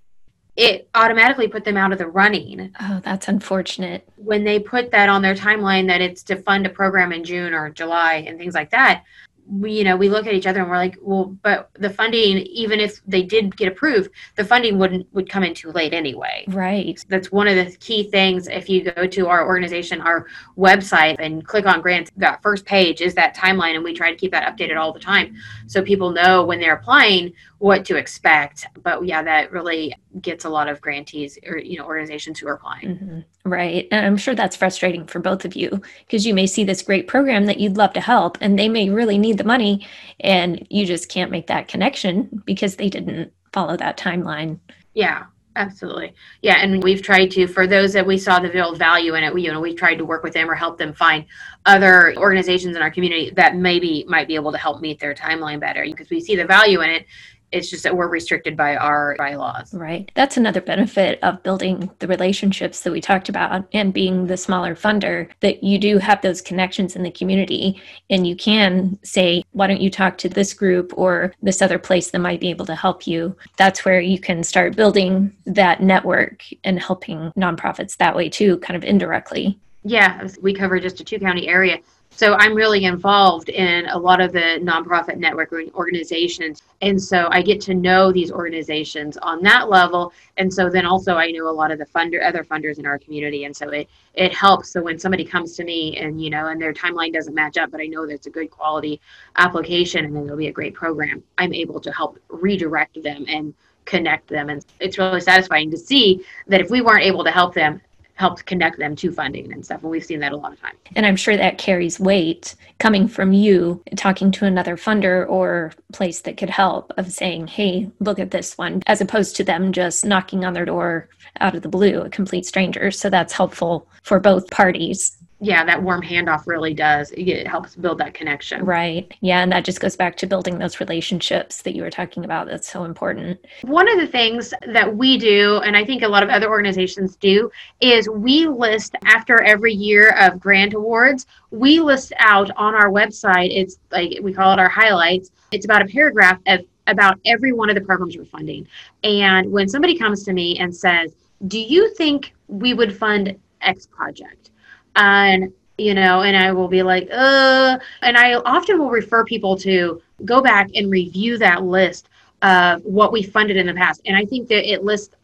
it 0.58 0.89
automatically 0.93 1.47
put 1.47 1.63
them 1.63 1.78
out 1.78 1.93
of 1.93 1.97
the 1.97 2.08
running. 2.08 2.71
Oh, 2.82 3.00
that's 3.04 3.30
unfortunate. 3.30 4.08
When 4.17 4.43
they 4.43 4.60
put 4.60 4.91
that 4.91 5.08
on 5.10 5.21
their 5.21 5.36
timeline 5.36 5.88
that 5.88 6.02
it's 6.02 6.24
to 6.24 6.36
fund 6.36 6.65
a 6.65 6.69
program 6.69 7.13
in 7.13 7.24
June 7.24 7.54
or 7.54 7.69
July 7.69 8.26
and 8.28 8.38
things 8.38 8.54
like 8.54 8.69
that, 8.71 9.04
we, 9.52 9.74
you 9.74 9.84
know, 9.84 9.98
we 9.98 10.08
look 10.08 10.26
at 10.28 10.34
each 10.34 10.48
other 10.48 10.62
and 10.62 10.70
we're 10.70 10.78
like, 10.78 10.98
well, 11.02 11.26
but 11.44 11.70
the 11.74 11.90
funding, 11.90 12.38
even 12.38 12.80
if 12.80 13.02
they 13.06 13.22
did 13.22 13.56
get 13.58 13.68
approved, 13.68 14.10
the 14.38 14.46
funding 14.46 14.78
wouldn't 14.78 15.14
would 15.14 15.30
come 15.30 15.44
in 15.44 15.54
too 15.54 15.72
late 15.72 15.94
anyway. 15.94 16.46
Right. 16.48 17.04
That's 17.10 17.32
one 17.32 17.48
of 17.48 17.56
the 17.56 17.76
key 17.78 18.10
things. 18.10 18.48
If 18.48 18.70
you 18.70 18.92
go 18.92 19.06
to 19.06 19.28
our 19.28 19.46
organization, 19.46 20.00
our 20.00 20.28
website, 20.58 21.18
and 21.20 21.46
click 21.46 21.66
on 21.66 21.82
grants, 21.82 22.12
that 22.16 22.42
first 22.42 22.66
page 22.66 23.02
is 23.02 23.14
that 23.16 23.36
timeline, 23.36 23.76
and 23.76 23.84
we 23.84 23.94
try 23.94 24.10
to 24.10 24.18
keep 24.18 24.32
that 24.32 24.56
updated 24.56 24.78
all 24.78 24.94
the 24.94 25.00
time, 25.00 25.36
so 25.68 25.82
people 25.82 26.12
know 26.12 26.46
when 26.46 26.60
they're 26.60 26.76
applying 26.76 27.34
what 27.62 27.86
to 27.86 27.95
expect. 27.95 28.65
But 28.82 29.06
yeah, 29.06 29.21
that 29.21 29.52
really 29.52 29.95
gets 30.19 30.45
a 30.45 30.50
lot 30.50 30.67
of 30.67 30.82
grantees 30.82 31.38
or 31.45 31.60
you 31.60 31.78
know 31.78 31.86
organizations 31.86 32.39
who 32.39 32.47
are 32.47 32.54
applying. 32.54 32.88
Mm-hmm. 32.88 33.19
Right. 33.50 33.88
And 33.91 34.04
I'm 34.04 34.17
sure 34.17 34.34
that's 34.34 34.56
frustrating 34.56 35.06
for 35.06 35.19
both 35.19 35.45
of 35.45 35.56
you 35.56 35.80
because 36.00 36.26
you 36.26 36.34
may 36.34 36.47
see 36.47 36.63
this 36.63 36.82
great 36.82 37.08
program 37.08 37.45
that 37.45 37.60
you'd 37.60 37.78
love 37.78 37.93
to 37.93 38.02
help 38.02 38.39
and 38.41 38.58
they 38.58 38.67
may 38.67 38.89
really 38.89 39.19
need 39.19 39.38
the 39.38 39.43
money 39.43 39.88
and 40.19 40.65
you 40.71 40.88
just 40.88 41.08
can't 41.08 41.30
make 41.30 41.47
that 41.47 41.67
connection 41.67 42.41
because 42.45 42.78
they 42.78 42.89
didn't 42.89 43.32
follow 43.54 43.78
that 43.78 43.97
timeline. 43.97 44.60
Yeah. 44.95 45.26
Absolutely. 45.58 46.13
Yeah. 46.41 46.60
And 46.62 46.82
we've 46.82 47.02
tried 47.02 47.30
to, 47.32 47.45
for 47.45 47.67
those 47.67 47.91
that 47.91 48.08
we 48.08 48.17
saw 48.17 48.39
the 48.39 48.50
real 48.52 48.74
value 48.74 49.15
in 49.15 49.24
it, 49.26 49.34
we, 49.34 49.43
you 49.43 49.52
know, 49.52 49.60
we've 49.60 49.76
tried 49.76 49.95
to 49.95 50.06
work 50.06 50.24
with 50.24 50.32
them 50.32 50.50
or 50.50 50.56
help 50.56 50.78
them 50.78 50.93
find 50.93 51.26
other 51.65 52.15
organizations 52.15 52.78
in 52.78 52.82
our 52.82 52.89
community 52.89 53.32
that 53.36 53.58
maybe 53.58 54.06
might 54.08 54.30
be 54.30 54.36
able 54.36 54.54
to 54.54 54.58
help 54.58 54.80
meet 54.80 54.97
their 55.00 55.13
timeline 55.13 55.60
better 55.60 55.84
because 55.84 56.10
we 56.10 56.21
see 56.21 56.38
the 56.38 56.45
value 56.45 56.80
in 56.82 56.89
it 56.89 57.06
it's 57.52 57.70
just 57.70 57.84
that 57.84 57.96
we're 57.96 58.08
restricted 58.08 58.56
by 58.56 58.76
our 58.76 59.16
bylaws. 59.18 59.74
Right. 59.74 60.12
That's 60.16 60.38
another 60.38 60.62
benefit 60.62 61.20
of 61.22 61.44
building 61.44 61.90
the 62.00 62.08
relationships 62.08 62.82
that 62.82 62.92
we 62.92 63.02
talked 63.02 63.30
about 63.30 63.68
and 63.74 63.94
being 63.94 64.28
the 64.28 64.38
smaller 64.38 64.76
funder 64.76 65.30
that 65.42 65.64
you 65.64 65.78
do 65.78 65.98
have 65.98 66.22
those 66.22 66.42
connections 66.42 66.96
in 66.96 67.04
the 67.04 67.12
community 67.12 67.82
and 68.10 68.26
you 68.26 68.36
can 68.36 68.98
say, 69.04 69.44
why 69.52 69.68
don't 69.68 69.82
you 69.82 69.90
talk 69.90 70.18
to 70.20 70.30
this 70.30 70.54
group 70.54 70.94
or 70.98 71.34
this 71.42 71.62
other 71.62 71.80
place 71.80 72.12
that 72.12 72.20
might 72.20 72.40
be 72.40 72.50
able 72.50 72.66
to 72.66 72.76
help 72.76 73.06
you? 73.06 73.36
That's 73.58 73.86
where 73.86 74.02
you 74.02 74.20
can 74.20 74.44
start 74.44 74.76
building 74.76 75.36
that 75.46 75.82
network 75.82 76.44
and 76.64 76.80
helping 76.80 77.32
nonprofits 77.38 77.98
that 77.98 78.16
way 78.16 78.30
too, 78.30 78.58
kind 78.60 78.78
of 78.78 78.84
indirectly. 78.84 79.60
Yeah, 79.84 80.28
we 80.42 80.54
cover 80.54 80.80
just 80.80 81.00
a 81.02 81.04
two 81.04 81.20
county 81.20 81.48
area. 81.48 81.80
So 82.13 82.36
I'm 82.36 82.54
really 82.54 82.86
involved 82.86 83.50
in 83.50 83.88
a 83.88 83.97
lot 83.97 84.21
of 84.21 84.32
the 84.32 84.60
nonprofit 84.62 85.17
network 85.17 85.52
organizations. 85.74 86.62
And 86.82 87.02
so 87.02 87.28
I 87.32 87.41
get 87.41 87.60
to 87.62 87.74
know 87.74 88.12
these 88.12 88.32
organizations 88.32 89.17
on 89.17 89.41
that 89.43 89.69
level. 89.69 90.13
And 90.38 90.54
so 90.54 90.69
then 90.69 90.86
also 90.86 91.15
I 91.15 91.32
know 91.32 91.47
a 91.47 91.50
lot 91.50 91.71
of 91.71 91.80
the 91.80 91.86
funder 91.86 92.24
other 92.24 92.43
funders 92.43 92.78
in 92.78 92.86
our 92.86 93.00
community. 93.00 93.45
And 93.45 93.56
so 93.56 93.69
it 93.69 93.89
it 94.13 94.34
helps. 94.36 94.69
So 94.69 94.82
when 94.84 95.00
somebody 95.00 95.24
comes 95.24 95.56
to 95.56 95.63
me 95.63 95.97
and 95.97 96.21
you 96.21 96.30
know 96.30 96.47
and 96.47 96.62
their 96.62 96.74
timeline 96.74 97.13
doesn't 97.13 97.34
match 97.34 97.58
up, 97.58 97.71
but 97.71 97.82
I 97.82 97.86
know 97.86 98.06
that 98.06 98.13
it's 98.13 98.28
a 98.28 98.32
good 98.32 98.52
quality 98.52 99.02
application 99.38 100.06
and 100.06 100.15
then 100.15 100.26
it'll 100.26 100.38
be 100.38 100.47
a 100.47 100.52
great 100.52 100.74
program, 100.74 101.24
I'm 101.38 101.54
able 101.54 101.80
to 101.80 101.91
help 101.91 102.19
redirect 102.30 103.02
them 103.02 103.26
and 103.28 103.54
connect 103.86 104.28
them. 104.28 104.50
And 104.50 104.63
it's 104.80 104.97
really 104.97 105.21
satisfying 105.21 105.71
to 105.71 105.78
see 105.78 106.24
that 106.47 106.62
if 106.62 106.69
we 106.69 106.82
weren't 106.82 107.04
able 107.04 107.24
to 107.24 107.32
help 107.32 107.54
them, 107.54 107.82
helped 108.22 108.46
connect 108.46 108.78
them 108.78 108.96
to 108.96 109.12
funding 109.12 109.52
and 109.52 109.66
stuff. 109.66 109.82
And 109.82 109.90
we've 109.90 110.06
seen 110.06 110.20
that 110.20 110.32
a 110.32 110.38
lot 110.38 110.54
of 110.54 110.62
times. 110.62 110.78
And 110.96 111.06
I'm 111.06 111.16
sure 111.16 111.36
that 111.36 111.58
carries 111.58 112.00
weight 112.00 112.56
coming 112.78 113.08
from 113.08 113.34
you 113.34 113.84
talking 113.98 114.32
to 114.34 114.46
another 114.46 114.78
funder 114.78 115.28
or 115.28 115.74
place 115.92 116.22
that 116.22 116.38
could 116.38 116.50
help 116.50 116.94
of 116.98 117.12
saying, 117.12 117.48
hey, 117.48 117.90
look 118.00 118.20
at 118.20 118.30
this 118.30 118.58
one, 118.60 118.84
as 118.86 119.02
opposed 119.02 119.36
to 119.38 119.44
them 119.44 119.74
just 119.74 120.06
knocking 120.06 120.46
on 120.46 120.54
their 120.54 120.66
door 120.66 121.10
out 121.40 121.56
of 121.56 121.64
the 121.64 121.70
blue, 121.70 122.02
a 122.02 122.10
complete 122.10 122.46
stranger. 122.46 122.92
So 122.92 123.10
that's 123.10 123.34
helpful 123.34 123.88
for 124.04 124.20
both 124.20 124.50
parties 124.52 125.18
yeah, 125.43 125.65
that 125.65 125.82
warm 125.82 126.04
handoff 126.04 126.45
really 126.45 126.75
does. 126.75 127.12
It 127.17 127.47
helps 127.47 127.75
build 127.75 127.97
that 127.97 128.13
connection. 128.13 128.63
Right. 128.63 129.12
Yeah. 129.21 129.41
And 129.41 129.51
that 129.51 129.65
just 129.65 129.80
goes 129.80 129.95
back 129.95 130.15
to 130.17 130.27
building 130.27 130.60
those 130.60 130.80
relationships 130.80 131.63
that 131.63 131.75
you 131.75 131.82
were 131.82 131.89
talking 131.89 132.23
about. 132.23 132.45
That's 132.45 132.71
so 132.71 132.84
important. 132.84 133.43
One 133.63 133.89
of 133.91 133.99
the 133.99 134.06
things 134.06 134.54
that 134.67 134.95
we 134.95 135.17
do, 135.17 135.58
and 135.65 135.75
I 135.75 135.84
think 135.84 136.04
a 136.04 136.08
lot 136.08 136.21
of 136.21 136.30
other 136.30 136.47
organizations 136.47 137.15
do, 137.15 137.51
is 137.82 138.08
we 138.08 138.47
list 138.47 138.93
after 139.04 139.41
every 139.41 139.73
year 139.73 140.12
of 140.19 140.39
grant 140.39 140.75
awards, 140.75 141.25
we 141.49 141.80
list 141.80 142.13
out 142.19 142.51
on 142.56 142.75
our 142.75 142.89
website, 142.89 143.49
it's 143.49 143.80
like 143.91 144.19
we 144.21 144.32
call 144.32 144.54
it 144.54 144.60
our 144.60 144.69
highlights. 144.69 145.32
It's 145.51 145.65
about 145.65 145.82
a 145.82 145.86
paragraph 145.86 146.39
of 146.45 146.62
about 146.86 147.19
every 147.25 147.51
one 147.51 147.69
of 147.69 147.75
the 147.75 147.82
programs 147.82 148.15
we're 148.15 148.25
funding. 148.25 148.67
And 149.04 149.51
when 149.51 149.67
somebody 149.67 149.97
comes 149.97 150.23
to 150.25 150.34
me 150.34 150.60
and 150.60 150.75
says, 150.75 151.15
Do 151.47 151.60
you 151.60 151.95
think 151.95 152.34
we 152.47 152.75
would 152.75 152.95
fund 152.95 153.39
X 153.62 153.88
project? 153.88 154.51
And 154.95 155.51
you 155.77 155.93
know 155.93 156.21
and 156.21 156.36
i 156.36 156.51
will 156.51 156.67
be 156.67 156.84
like 156.84 157.08
uh 157.12 157.77
and 158.01 158.17
i 158.17 158.34
often 158.34 158.77
will 158.77 158.89
refer 158.89 159.23
people 159.25 159.56
to 159.56 160.01
go 160.25 160.41
back 160.41 160.69
and 160.75 160.91
review 160.91 161.38
that 161.38 161.63
list 161.63 162.10
of 162.41 162.84
what 162.84 163.12
we 163.12 163.21
funded 163.21 163.58
in 163.58 163.67
the 163.67 163.73
past. 163.73 164.01
And 164.06 164.15
i 164.15 164.25
think 164.25 164.47
that 164.49 164.69
it 164.71 164.84
lists 164.84 165.15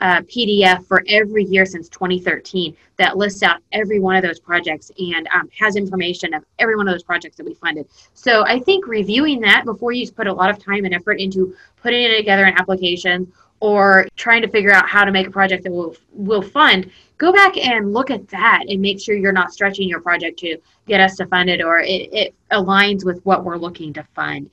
a 0.00 0.22
pdf 0.22 0.84
for 0.86 1.04
every 1.08 1.44
year 1.44 1.64
since 1.64 1.88
2013 1.88 2.76
that 2.96 3.16
lists 3.16 3.42
out 3.42 3.60
every 3.72 4.00
one 4.00 4.16
of 4.16 4.22
those 4.22 4.40
projects 4.40 4.90
and 4.98 5.28
um, 5.32 5.48
has 5.56 5.76
information 5.76 6.34
of 6.34 6.44
every 6.58 6.76
one 6.76 6.88
of 6.88 6.94
those 6.94 7.02
projects 7.02 7.36
that 7.36 7.46
we 7.46 7.54
funded. 7.54 7.86
So 8.14 8.44
i 8.46 8.58
think 8.58 8.86
reviewing 8.86 9.40
that 9.40 9.64
before 9.64 9.92
you 9.92 10.10
put 10.10 10.26
a 10.26 10.32
lot 10.32 10.50
of 10.50 10.58
time 10.58 10.84
and 10.84 10.94
effort 10.94 11.20
into 11.20 11.54
putting 11.80 12.02
it 12.02 12.16
together 12.16 12.44
in 12.46 12.54
applications 12.58 13.28
or 13.60 14.06
trying 14.16 14.42
to 14.42 14.48
figure 14.48 14.72
out 14.72 14.88
how 14.88 15.04
to 15.04 15.12
make 15.12 15.26
a 15.26 15.30
project 15.30 15.64
that 15.64 15.72
will 15.72 15.96
will 16.12 16.42
fund 16.42 16.90
go 17.18 17.32
back 17.32 17.56
and 17.56 17.92
look 17.92 18.10
at 18.10 18.28
that 18.28 18.64
and 18.68 18.80
make 18.80 19.00
sure 19.00 19.14
you're 19.14 19.32
not 19.32 19.52
stretching 19.52 19.88
your 19.88 20.00
project 20.00 20.38
to 20.38 20.58
get 20.86 21.00
us 21.00 21.16
to 21.16 21.26
fund 21.26 21.48
it 21.48 21.62
or 21.62 21.78
it, 21.78 22.12
it 22.12 22.34
aligns 22.50 23.04
with 23.04 23.24
what 23.24 23.44
we're 23.44 23.56
looking 23.56 23.92
to 23.92 24.02
fund. 24.14 24.50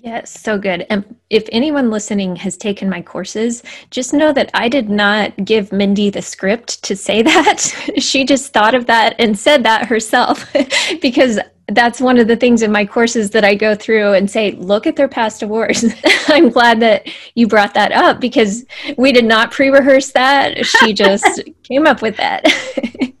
Yes, 0.00 0.40
so 0.40 0.56
good. 0.58 0.86
And 0.90 1.16
if 1.28 1.48
anyone 1.50 1.90
listening 1.90 2.36
has 2.36 2.56
taken 2.56 2.88
my 2.88 3.02
courses, 3.02 3.64
just 3.90 4.14
know 4.14 4.32
that 4.32 4.48
I 4.54 4.68
did 4.68 4.88
not 4.88 5.44
give 5.44 5.72
Mindy 5.72 6.08
the 6.08 6.22
script 6.22 6.84
to 6.84 6.94
say 6.94 7.22
that. 7.30 7.58
she 7.98 8.24
just 8.24 8.52
thought 8.52 8.74
of 8.74 8.86
that 8.86 9.16
and 9.18 9.36
said 9.36 9.64
that 9.64 9.86
herself 9.86 10.50
because 11.02 11.40
that's 11.68 12.00
one 12.00 12.18
of 12.18 12.28
the 12.28 12.36
things 12.36 12.62
in 12.62 12.72
my 12.72 12.86
courses 12.86 13.30
that 13.30 13.44
I 13.44 13.54
go 13.54 13.74
through 13.74 14.14
and 14.14 14.30
say, 14.30 14.52
look 14.52 14.86
at 14.86 14.96
their 14.96 15.08
past 15.08 15.42
awards. 15.42 15.84
I'm 16.28 16.48
glad 16.48 16.80
that 16.80 17.08
you 17.34 17.46
brought 17.46 17.74
that 17.74 17.92
up 17.92 18.20
because 18.20 18.64
we 18.96 19.12
did 19.12 19.24
not 19.24 19.50
pre 19.50 19.68
rehearse 19.68 20.10
that. 20.12 20.64
She 20.64 20.92
just 20.94 21.42
came 21.62 21.86
up 21.86 22.00
with 22.00 22.16
that. 22.16 22.44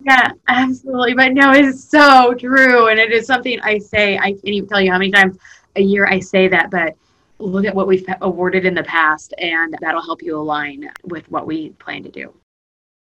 yeah, 0.00 0.32
absolutely. 0.48 1.14
But 1.14 1.34
no, 1.34 1.52
it's 1.52 1.84
so 1.84 2.34
true. 2.34 2.88
And 2.88 2.98
it 2.98 3.12
is 3.12 3.26
something 3.26 3.60
I 3.60 3.78
say, 3.78 4.16
I 4.16 4.32
can't 4.32 4.44
even 4.44 4.68
tell 4.68 4.80
you 4.80 4.90
how 4.92 4.98
many 4.98 5.10
times 5.10 5.36
a 5.76 5.82
year 5.82 6.06
I 6.06 6.18
say 6.18 6.48
that, 6.48 6.70
but 6.70 6.96
look 7.38 7.66
at 7.66 7.74
what 7.74 7.86
we've 7.86 8.06
awarded 8.22 8.64
in 8.64 8.74
the 8.74 8.82
past, 8.82 9.34
and 9.38 9.76
that'll 9.80 10.02
help 10.02 10.22
you 10.22 10.38
align 10.38 10.90
with 11.04 11.30
what 11.30 11.46
we 11.46 11.70
plan 11.70 12.02
to 12.02 12.10
do. 12.10 12.34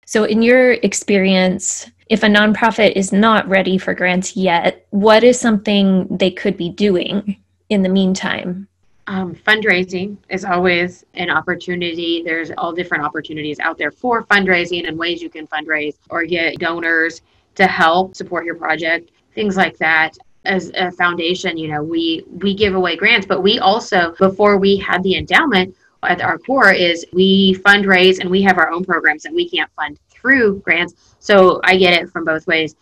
So, 0.05 0.25
in 0.25 0.41
your 0.41 0.73
experience, 0.73 1.89
if 2.07 2.23
a 2.23 2.27
nonprofit 2.27 2.93
is 2.93 3.11
not 3.11 3.47
ready 3.47 3.77
for 3.77 3.93
grants 3.93 4.35
yet, 4.35 4.85
what 4.91 5.23
is 5.23 5.39
something 5.39 6.07
they 6.09 6.31
could 6.31 6.57
be 6.57 6.69
doing 6.69 7.37
in 7.69 7.81
the 7.81 7.89
meantime? 7.89 8.67
Um, 9.07 9.35
fundraising 9.35 10.17
is 10.29 10.45
always 10.45 11.05
an 11.13 11.29
opportunity. 11.29 12.23
There's 12.23 12.51
all 12.57 12.73
different 12.73 13.03
opportunities 13.03 13.59
out 13.59 13.77
there 13.77 13.91
for 13.91 14.23
fundraising 14.23 14.87
and 14.87 14.97
ways 14.97 15.21
you 15.21 15.29
can 15.29 15.45
fundraise 15.47 15.95
or 16.09 16.25
get 16.25 16.57
donors 16.57 17.21
to 17.55 17.67
help 17.67 18.15
support 18.15 18.45
your 18.45 18.55
project, 18.55 19.11
things 19.33 19.57
like 19.57 19.77
that. 19.77 20.17
As 20.43 20.71
a 20.75 20.91
foundation, 20.91 21.57
you 21.57 21.69
know, 21.69 21.81
we 21.81 22.23
we 22.27 22.53
give 22.53 22.75
away 22.75 22.95
grants, 22.95 23.25
but 23.25 23.41
we 23.41 23.57
also 23.57 24.13
before 24.19 24.57
we 24.57 24.77
had 24.77 25.01
the 25.01 25.15
endowment, 25.15 25.75
at 26.03 26.21
our 26.21 26.37
core 26.37 26.71
is 26.71 27.05
we 27.13 27.55
fundraise 27.65 28.19
and 28.19 28.29
we 28.29 28.41
have 28.41 28.57
our 28.57 28.71
own 28.71 28.83
programs 28.85 29.23
that 29.23 29.33
we 29.33 29.49
can't 29.49 29.71
fund 29.75 29.99
through 30.25 30.59
grants. 30.61 31.15
So 31.19 31.61
I 31.63 31.77
get 31.77 31.93
it 31.93 32.09
from 32.09 32.25
both 32.25 32.47
ways. 32.47 32.75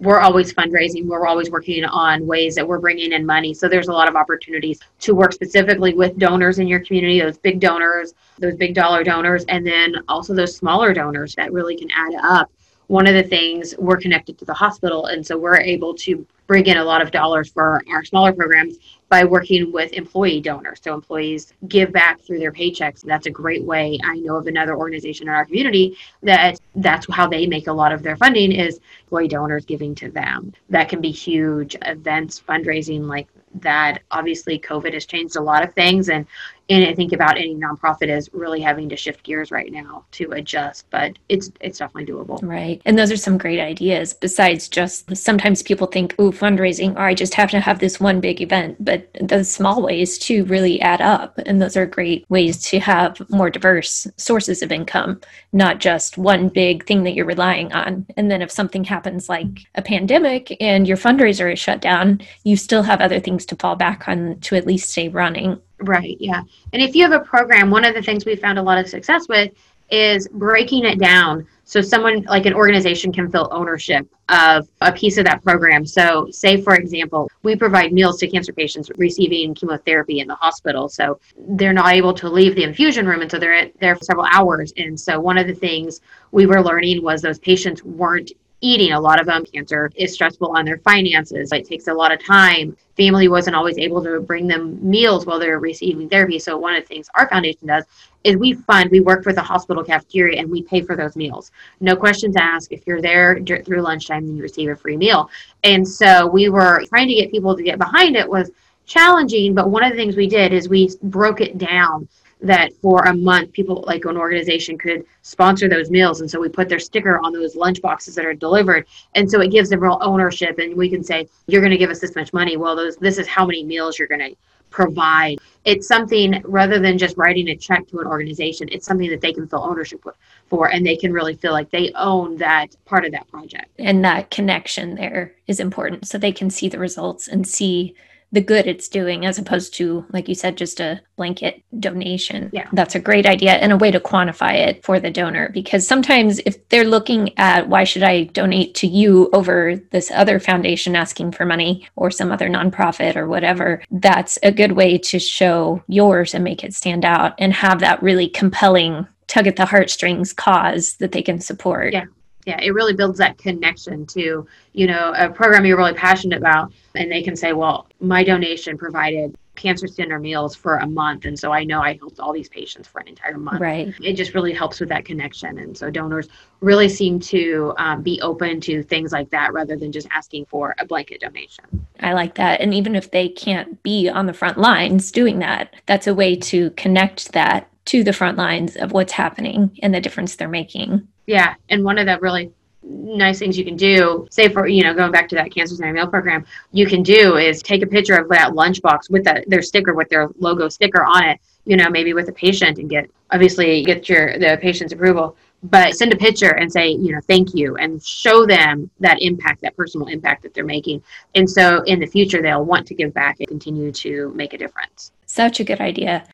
We're 0.00 0.20
always 0.20 0.52
fundraising. 0.52 1.06
We're 1.06 1.26
always 1.26 1.50
working 1.50 1.84
on 1.84 2.26
ways 2.26 2.54
that 2.56 2.66
we're 2.66 2.78
bringing 2.78 3.12
in 3.12 3.24
money. 3.24 3.54
So 3.54 3.68
there's 3.68 3.88
a 3.88 3.92
lot 3.92 4.08
of 4.08 4.16
opportunities 4.16 4.80
to 5.00 5.14
work 5.14 5.32
specifically 5.32 5.94
with 5.94 6.18
donors 6.18 6.58
in 6.58 6.68
your 6.68 6.80
community, 6.80 7.20
those 7.20 7.38
big 7.38 7.58
donors, 7.58 8.12
those 8.38 8.54
big 8.54 8.74
dollar 8.74 9.02
donors, 9.02 9.44
and 9.48 9.66
then 9.66 9.94
also 10.08 10.34
those 10.34 10.54
smaller 10.54 10.92
donors 10.92 11.34
that 11.36 11.52
really 11.52 11.76
can 11.76 11.88
add 11.90 12.14
up. 12.22 12.50
One 12.88 13.06
of 13.06 13.14
the 13.14 13.22
things 13.22 13.74
we're 13.78 13.98
connected 13.98 14.38
to 14.38 14.44
the 14.44 14.54
hospital, 14.54 15.06
and 15.06 15.26
so 15.26 15.38
we're 15.38 15.60
able 15.60 15.94
to 15.94 16.26
bring 16.50 16.66
in 16.66 16.78
a 16.78 16.84
lot 16.84 17.00
of 17.00 17.12
dollars 17.12 17.48
for 17.48 17.80
our 17.92 18.04
smaller 18.04 18.32
programs 18.32 18.76
by 19.08 19.22
working 19.22 19.70
with 19.70 19.92
employee 19.92 20.40
donors. 20.40 20.80
So 20.82 20.92
employees 20.92 21.52
give 21.68 21.92
back 21.92 22.20
through 22.20 22.40
their 22.40 22.50
paychecks. 22.50 23.02
That's 23.02 23.26
a 23.26 23.30
great 23.30 23.62
way. 23.62 24.00
I 24.02 24.16
know 24.16 24.34
of 24.34 24.48
another 24.48 24.76
organization 24.76 25.28
in 25.28 25.32
our 25.32 25.44
community 25.44 25.96
that 26.24 26.58
that's 26.74 27.06
how 27.08 27.28
they 27.28 27.46
make 27.46 27.68
a 27.68 27.72
lot 27.72 27.92
of 27.92 28.02
their 28.02 28.16
funding 28.16 28.50
is 28.50 28.80
employee 29.04 29.28
donors 29.28 29.64
giving 29.64 29.94
to 29.94 30.10
them. 30.10 30.52
That 30.70 30.88
can 30.88 31.00
be 31.00 31.12
huge 31.12 31.76
events, 31.82 32.42
fundraising 32.48 33.06
like 33.06 33.28
that. 33.54 34.02
Obviously, 34.10 34.58
COVID 34.58 34.92
has 34.94 35.06
changed 35.06 35.36
a 35.36 35.40
lot 35.40 35.62
of 35.62 35.72
things, 35.74 36.08
and 36.08 36.26
and 36.70 36.86
I 36.86 36.94
think 36.94 37.12
about 37.12 37.36
any 37.36 37.56
nonprofit 37.56 38.08
is 38.08 38.30
really 38.32 38.60
having 38.60 38.88
to 38.88 38.96
shift 38.96 39.24
gears 39.24 39.50
right 39.50 39.72
now 39.72 40.04
to 40.12 40.30
adjust. 40.32 40.86
But 40.90 41.18
it's 41.28 41.50
it's 41.60 41.78
definitely 41.78 42.12
doable. 42.12 42.40
Right, 42.42 42.80
and 42.86 42.98
those 42.98 43.10
are 43.10 43.16
some 43.16 43.36
great 43.36 43.60
ideas. 43.60 44.14
Besides 44.14 44.68
just 44.68 45.14
sometimes 45.16 45.62
people 45.62 45.88
think, 45.88 46.14
oh, 46.18 46.30
fundraising, 46.30 46.94
or 46.94 47.02
I 47.02 47.14
just 47.14 47.34
have 47.34 47.50
to 47.50 47.60
have 47.60 47.80
this 47.80 47.98
one 48.00 48.20
big 48.20 48.40
event, 48.40 48.82
but 48.82 49.08
those 49.20 49.50
small 49.50 49.82
ways 49.82 50.16
to 50.20 50.44
really 50.44 50.80
add 50.80 51.00
up. 51.00 51.38
And 51.44 51.60
those 51.60 51.76
are 51.76 51.86
great 51.86 52.24
ways 52.28 52.62
to 52.64 52.78
have 52.80 53.20
more 53.30 53.50
diverse 53.50 54.06
sources 54.16 54.62
of 54.62 54.70
income, 54.70 55.20
not 55.52 55.80
just 55.80 56.18
one 56.18 56.48
big 56.48 56.86
thing 56.86 57.02
that 57.02 57.14
you're 57.14 57.26
relying 57.26 57.72
on. 57.72 58.06
And 58.16 58.30
then 58.30 58.42
if 58.42 58.50
something 58.50 58.84
happens 58.84 59.28
like 59.28 59.66
a 59.74 59.82
pandemic 59.82 60.56
and 60.60 60.86
your 60.86 60.96
fundraiser 60.96 61.52
is 61.52 61.58
shut 61.58 61.80
down, 61.80 62.20
you 62.44 62.56
still 62.56 62.84
have 62.84 63.00
other 63.00 63.18
things 63.20 63.44
to 63.46 63.56
fall 63.56 63.76
back 63.76 64.06
on 64.06 64.38
to 64.40 64.54
at 64.54 64.66
least 64.66 64.90
stay 64.90 65.08
running. 65.08 65.60
Right, 65.82 66.16
yeah. 66.20 66.42
And 66.72 66.82
if 66.82 66.94
you 66.94 67.02
have 67.08 67.12
a 67.12 67.24
program, 67.24 67.70
one 67.70 67.84
of 67.84 67.94
the 67.94 68.02
things 68.02 68.24
we 68.24 68.36
found 68.36 68.58
a 68.58 68.62
lot 68.62 68.78
of 68.78 68.88
success 68.88 69.28
with 69.28 69.52
is 69.90 70.28
breaking 70.28 70.84
it 70.84 70.98
down 71.00 71.46
so 71.70 71.80
someone 71.80 72.22
like 72.22 72.46
an 72.46 72.54
organization 72.54 73.12
can 73.12 73.30
feel 73.30 73.46
ownership 73.52 74.04
of 74.28 74.68
a 74.80 74.90
piece 74.90 75.18
of 75.18 75.24
that 75.26 75.40
program. 75.44 75.86
So, 75.86 76.26
say 76.32 76.60
for 76.60 76.74
example, 76.74 77.30
we 77.44 77.54
provide 77.54 77.92
meals 77.92 78.18
to 78.18 78.26
cancer 78.26 78.52
patients 78.52 78.90
receiving 78.96 79.54
chemotherapy 79.54 80.18
in 80.18 80.26
the 80.26 80.34
hospital. 80.34 80.88
So 80.88 81.20
they're 81.50 81.72
not 81.72 81.92
able 81.92 82.12
to 82.14 82.28
leave 82.28 82.56
the 82.56 82.64
infusion 82.64 83.06
room, 83.06 83.20
and 83.20 83.30
so 83.30 83.38
they're 83.38 83.70
there 83.78 83.94
for 83.94 84.02
several 84.02 84.26
hours. 84.32 84.72
And 84.78 84.98
so 84.98 85.20
one 85.20 85.38
of 85.38 85.46
the 85.46 85.54
things 85.54 86.00
we 86.32 86.44
were 86.44 86.60
learning 86.60 87.04
was 87.04 87.22
those 87.22 87.38
patients 87.38 87.84
weren't 87.84 88.32
eating. 88.60 88.92
A 88.92 89.00
lot 89.00 89.20
of 89.20 89.26
them, 89.26 89.44
cancer 89.44 89.90
is 89.96 90.12
stressful 90.12 90.56
on 90.56 90.64
their 90.64 90.78
finances. 90.78 91.52
It 91.52 91.66
takes 91.66 91.88
a 91.88 91.94
lot 91.94 92.12
of 92.12 92.24
time. 92.24 92.76
Family 92.96 93.28
wasn't 93.28 93.56
always 93.56 93.78
able 93.78 94.02
to 94.04 94.20
bring 94.20 94.46
them 94.46 94.78
meals 94.82 95.26
while 95.26 95.38
they're 95.38 95.58
receiving 95.58 96.08
therapy. 96.08 96.38
So 96.38 96.58
one 96.58 96.74
of 96.74 96.82
the 96.82 96.88
things 96.88 97.08
our 97.14 97.28
foundation 97.28 97.66
does 97.66 97.84
is 98.24 98.36
we 98.36 98.52
fund, 98.52 98.90
we 98.90 99.00
work 99.00 99.24
with 99.24 99.36
the 99.36 99.42
hospital 99.42 99.82
cafeteria 99.82 100.38
and 100.38 100.50
we 100.50 100.62
pay 100.62 100.82
for 100.82 100.94
those 100.94 101.16
meals. 101.16 101.52
No 101.80 101.96
questions 101.96 102.36
asked. 102.36 102.70
If 102.70 102.86
you're 102.86 103.00
there 103.00 103.40
through 103.40 103.80
lunchtime, 103.80 104.26
then 104.26 104.36
you 104.36 104.42
receive 104.42 104.68
a 104.68 104.76
free 104.76 104.96
meal. 104.96 105.30
And 105.64 105.86
so 105.86 106.26
we 106.26 106.50
were 106.50 106.84
trying 106.88 107.08
to 107.08 107.14
get 107.14 107.30
people 107.30 107.56
to 107.56 107.62
get 107.62 107.78
behind 107.78 108.16
it 108.16 108.28
was 108.28 108.50
challenging, 108.84 109.54
but 109.54 109.70
one 109.70 109.84
of 109.84 109.90
the 109.90 109.96
things 109.96 110.16
we 110.16 110.26
did 110.26 110.52
is 110.52 110.68
we 110.68 110.90
broke 111.02 111.40
it 111.40 111.56
down 111.56 112.08
that 112.42 112.72
for 112.80 113.04
a 113.04 113.14
month 113.14 113.52
people 113.52 113.84
like 113.86 114.04
an 114.04 114.16
organization 114.16 114.78
could 114.78 115.04
sponsor 115.22 115.68
those 115.68 115.90
meals. 115.90 116.20
And 116.20 116.30
so 116.30 116.40
we 116.40 116.48
put 116.48 116.68
their 116.68 116.78
sticker 116.78 117.18
on 117.20 117.32
those 117.32 117.54
lunch 117.54 117.82
boxes 117.82 118.14
that 118.14 118.24
are 118.24 118.34
delivered. 118.34 118.86
And 119.14 119.30
so 119.30 119.40
it 119.40 119.50
gives 119.50 119.70
them 119.70 119.80
real 119.80 119.98
ownership. 120.00 120.58
And 120.58 120.74
we 120.76 120.88
can 120.88 121.04
say 121.04 121.28
you're 121.46 121.60
going 121.60 121.72
to 121.72 121.78
give 121.78 121.90
us 121.90 122.00
this 122.00 122.14
much 122.14 122.32
money. 122.32 122.56
Well 122.56 122.76
those 122.76 122.96
this 122.96 123.18
is 123.18 123.26
how 123.26 123.44
many 123.46 123.64
meals 123.64 123.98
you're 123.98 124.08
going 124.08 124.20
to 124.20 124.36
provide. 124.70 125.38
It's 125.64 125.88
something 125.88 126.40
rather 126.44 126.78
than 126.78 126.96
just 126.96 127.16
writing 127.16 127.48
a 127.48 127.56
check 127.56 127.88
to 127.88 127.98
an 127.98 128.06
organization 128.06 128.68
it's 128.70 128.86
something 128.86 129.10
that 129.10 129.20
they 129.20 129.32
can 129.32 129.48
feel 129.48 129.60
ownership 129.60 130.00
for 130.48 130.68
and 130.68 130.86
they 130.86 130.96
can 130.96 131.12
really 131.12 131.34
feel 131.34 131.52
like 131.52 131.70
they 131.70 131.92
own 131.94 132.36
that 132.38 132.76
part 132.84 133.04
of 133.04 133.12
that 133.12 133.28
project. 133.28 133.68
And 133.78 134.04
that 134.04 134.30
connection 134.30 134.94
there 134.94 135.34
is 135.46 135.60
important 135.60 136.06
so 136.06 136.18
they 136.18 136.32
can 136.32 136.50
see 136.50 136.68
the 136.68 136.78
results 136.78 137.28
and 137.28 137.46
see 137.46 137.94
the 138.32 138.40
good 138.40 138.66
it's 138.66 138.88
doing 138.88 139.26
as 139.26 139.38
opposed 139.38 139.74
to 139.74 140.04
like 140.10 140.28
you 140.28 140.34
said 140.34 140.56
just 140.56 140.80
a 140.80 141.00
blanket 141.16 141.62
donation. 141.78 142.50
Yeah. 142.52 142.68
That's 142.72 142.94
a 142.94 143.00
great 143.00 143.26
idea 143.26 143.52
and 143.52 143.72
a 143.72 143.76
way 143.76 143.90
to 143.90 144.00
quantify 144.00 144.54
it 144.54 144.84
for 144.84 145.00
the 145.00 145.10
donor 145.10 145.50
because 145.52 145.86
sometimes 145.86 146.38
if 146.40 146.68
they're 146.68 146.84
looking 146.84 147.36
at 147.38 147.68
why 147.68 147.84
should 147.84 148.02
i 148.02 148.24
donate 148.24 148.74
to 148.76 148.86
you 148.86 149.28
over 149.32 149.76
this 149.90 150.10
other 150.10 150.38
foundation 150.38 150.96
asking 150.96 151.32
for 151.32 151.44
money 151.44 151.88
or 151.96 152.10
some 152.10 152.30
other 152.32 152.48
nonprofit 152.48 153.16
or 153.16 153.28
whatever 153.28 153.82
that's 153.90 154.38
a 154.42 154.52
good 154.52 154.72
way 154.72 154.96
to 154.96 155.18
show 155.18 155.82
yours 155.88 156.34
and 156.34 156.44
make 156.44 156.64
it 156.64 156.74
stand 156.74 157.04
out 157.04 157.34
and 157.38 157.52
have 157.52 157.80
that 157.80 158.02
really 158.02 158.28
compelling 158.28 159.06
tug 159.26 159.46
at 159.46 159.56
the 159.56 159.66
heartstrings 159.66 160.32
cause 160.32 160.94
that 160.94 161.12
they 161.12 161.22
can 161.22 161.40
support. 161.40 161.92
Yeah 161.92 162.04
yeah 162.46 162.60
it 162.60 162.72
really 162.72 162.94
builds 162.94 163.18
that 163.18 163.38
connection 163.38 164.06
to 164.06 164.46
you 164.72 164.86
know 164.86 165.12
a 165.16 165.30
program 165.30 165.64
you're 165.64 165.76
really 165.76 165.94
passionate 165.94 166.38
about 166.38 166.72
and 166.94 167.10
they 167.10 167.22
can 167.22 167.36
say 167.36 167.52
well 167.52 167.86
my 168.00 168.22
donation 168.24 168.76
provided 168.78 169.36
cancer 169.56 169.86
center 169.86 170.18
meals 170.18 170.54
for 170.54 170.76
a 170.76 170.86
month 170.86 171.26
and 171.26 171.38
so 171.38 171.52
i 171.52 171.62
know 171.62 171.80
i 171.80 171.94
helped 171.94 172.18
all 172.18 172.32
these 172.32 172.48
patients 172.48 172.88
for 172.88 173.00
an 173.00 173.08
entire 173.08 173.36
month. 173.36 173.60
Right. 173.60 173.92
It 174.00 174.14
just 174.14 174.34
really 174.34 174.54
helps 174.54 174.80
with 174.80 174.88
that 174.88 175.04
connection 175.04 175.58
and 175.58 175.76
so 175.76 175.90
donors 175.90 176.28
really 176.60 176.88
seem 176.88 177.20
to 177.20 177.74
um, 177.76 178.02
be 178.02 178.20
open 178.22 178.60
to 178.62 178.82
things 178.82 179.12
like 179.12 179.30
that 179.30 179.52
rather 179.52 179.76
than 179.76 179.92
just 179.92 180.08
asking 180.12 180.46
for 180.46 180.74
a 180.78 180.86
blanket 180.86 181.20
donation. 181.20 181.64
I 182.00 182.14
like 182.14 182.36
that 182.36 182.60
and 182.60 182.72
even 182.72 182.94
if 182.94 183.10
they 183.10 183.28
can't 183.28 183.82
be 183.82 184.08
on 184.08 184.26
the 184.26 184.32
front 184.32 184.56
lines 184.56 185.12
doing 185.12 185.40
that 185.40 185.74
that's 185.86 186.06
a 186.06 186.14
way 186.14 186.36
to 186.36 186.70
connect 186.70 187.32
that 187.32 187.68
to 187.86 188.04
the 188.04 188.12
front 188.12 188.38
lines 188.38 188.76
of 188.76 188.92
what's 188.92 189.12
happening 189.12 189.76
and 189.82 189.92
the 189.94 190.00
difference 190.00 190.36
they're 190.36 190.48
making 190.48 191.06
yeah, 191.30 191.54
and 191.68 191.84
one 191.84 191.96
of 191.96 192.06
the 192.06 192.18
really 192.20 192.50
nice 192.82 193.38
things 193.38 193.56
you 193.56 193.64
can 193.64 193.76
do, 193.76 194.26
say 194.30 194.48
for 194.48 194.66
you 194.66 194.82
know 194.82 194.92
going 194.92 195.12
back 195.12 195.28
to 195.28 195.36
that 195.36 195.54
cancer 195.54 195.76
center 195.76 195.92
meal 195.92 196.08
program, 196.08 196.44
you 196.72 196.86
can 196.86 197.04
do 197.04 197.36
is 197.36 197.62
take 197.62 197.82
a 197.82 197.86
picture 197.86 198.16
of 198.16 198.28
that 198.30 198.50
lunchbox 198.50 199.08
with 199.10 199.22
that 199.24 199.48
their 199.48 199.62
sticker 199.62 199.94
with 199.94 200.08
their 200.08 200.28
logo 200.40 200.68
sticker 200.68 201.04
on 201.04 201.24
it. 201.24 201.40
You 201.66 201.76
know, 201.76 201.88
maybe 201.88 202.14
with 202.14 202.28
a 202.28 202.32
patient 202.32 202.78
and 202.78 202.90
get 202.90 203.08
obviously 203.30 203.84
get 203.84 204.08
your 204.08 204.40
the 204.40 204.58
patient's 204.60 204.92
approval, 204.92 205.36
but 205.62 205.94
send 205.94 206.12
a 206.12 206.16
picture 206.16 206.56
and 206.56 206.72
say 206.72 206.88
you 206.88 207.12
know 207.12 207.20
thank 207.28 207.54
you 207.54 207.76
and 207.76 208.04
show 208.04 208.44
them 208.44 208.90
that 208.98 209.22
impact, 209.22 209.62
that 209.62 209.76
personal 209.76 210.08
impact 210.08 210.42
that 210.42 210.52
they're 210.52 210.64
making, 210.64 211.00
and 211.36 211.48
so 211.48 211.82
in 211.82 212.00
the 212.00 212.06
future 212.06 212.42
they'll 212.42 212.64
want 212.64 212.88
to 212.88 212.94
give 212.96 213.14
back 213.14 213.36
and 213.38 213.46
continue 213.46 213.92
to 213.92 214.32
make 214.34 214.52
a 214.52 214.58
difference. 214.58 215.12
Such 215.26 215.60
a 215.60 215.64
good 215.64 215.80
idea. 215.80 216.24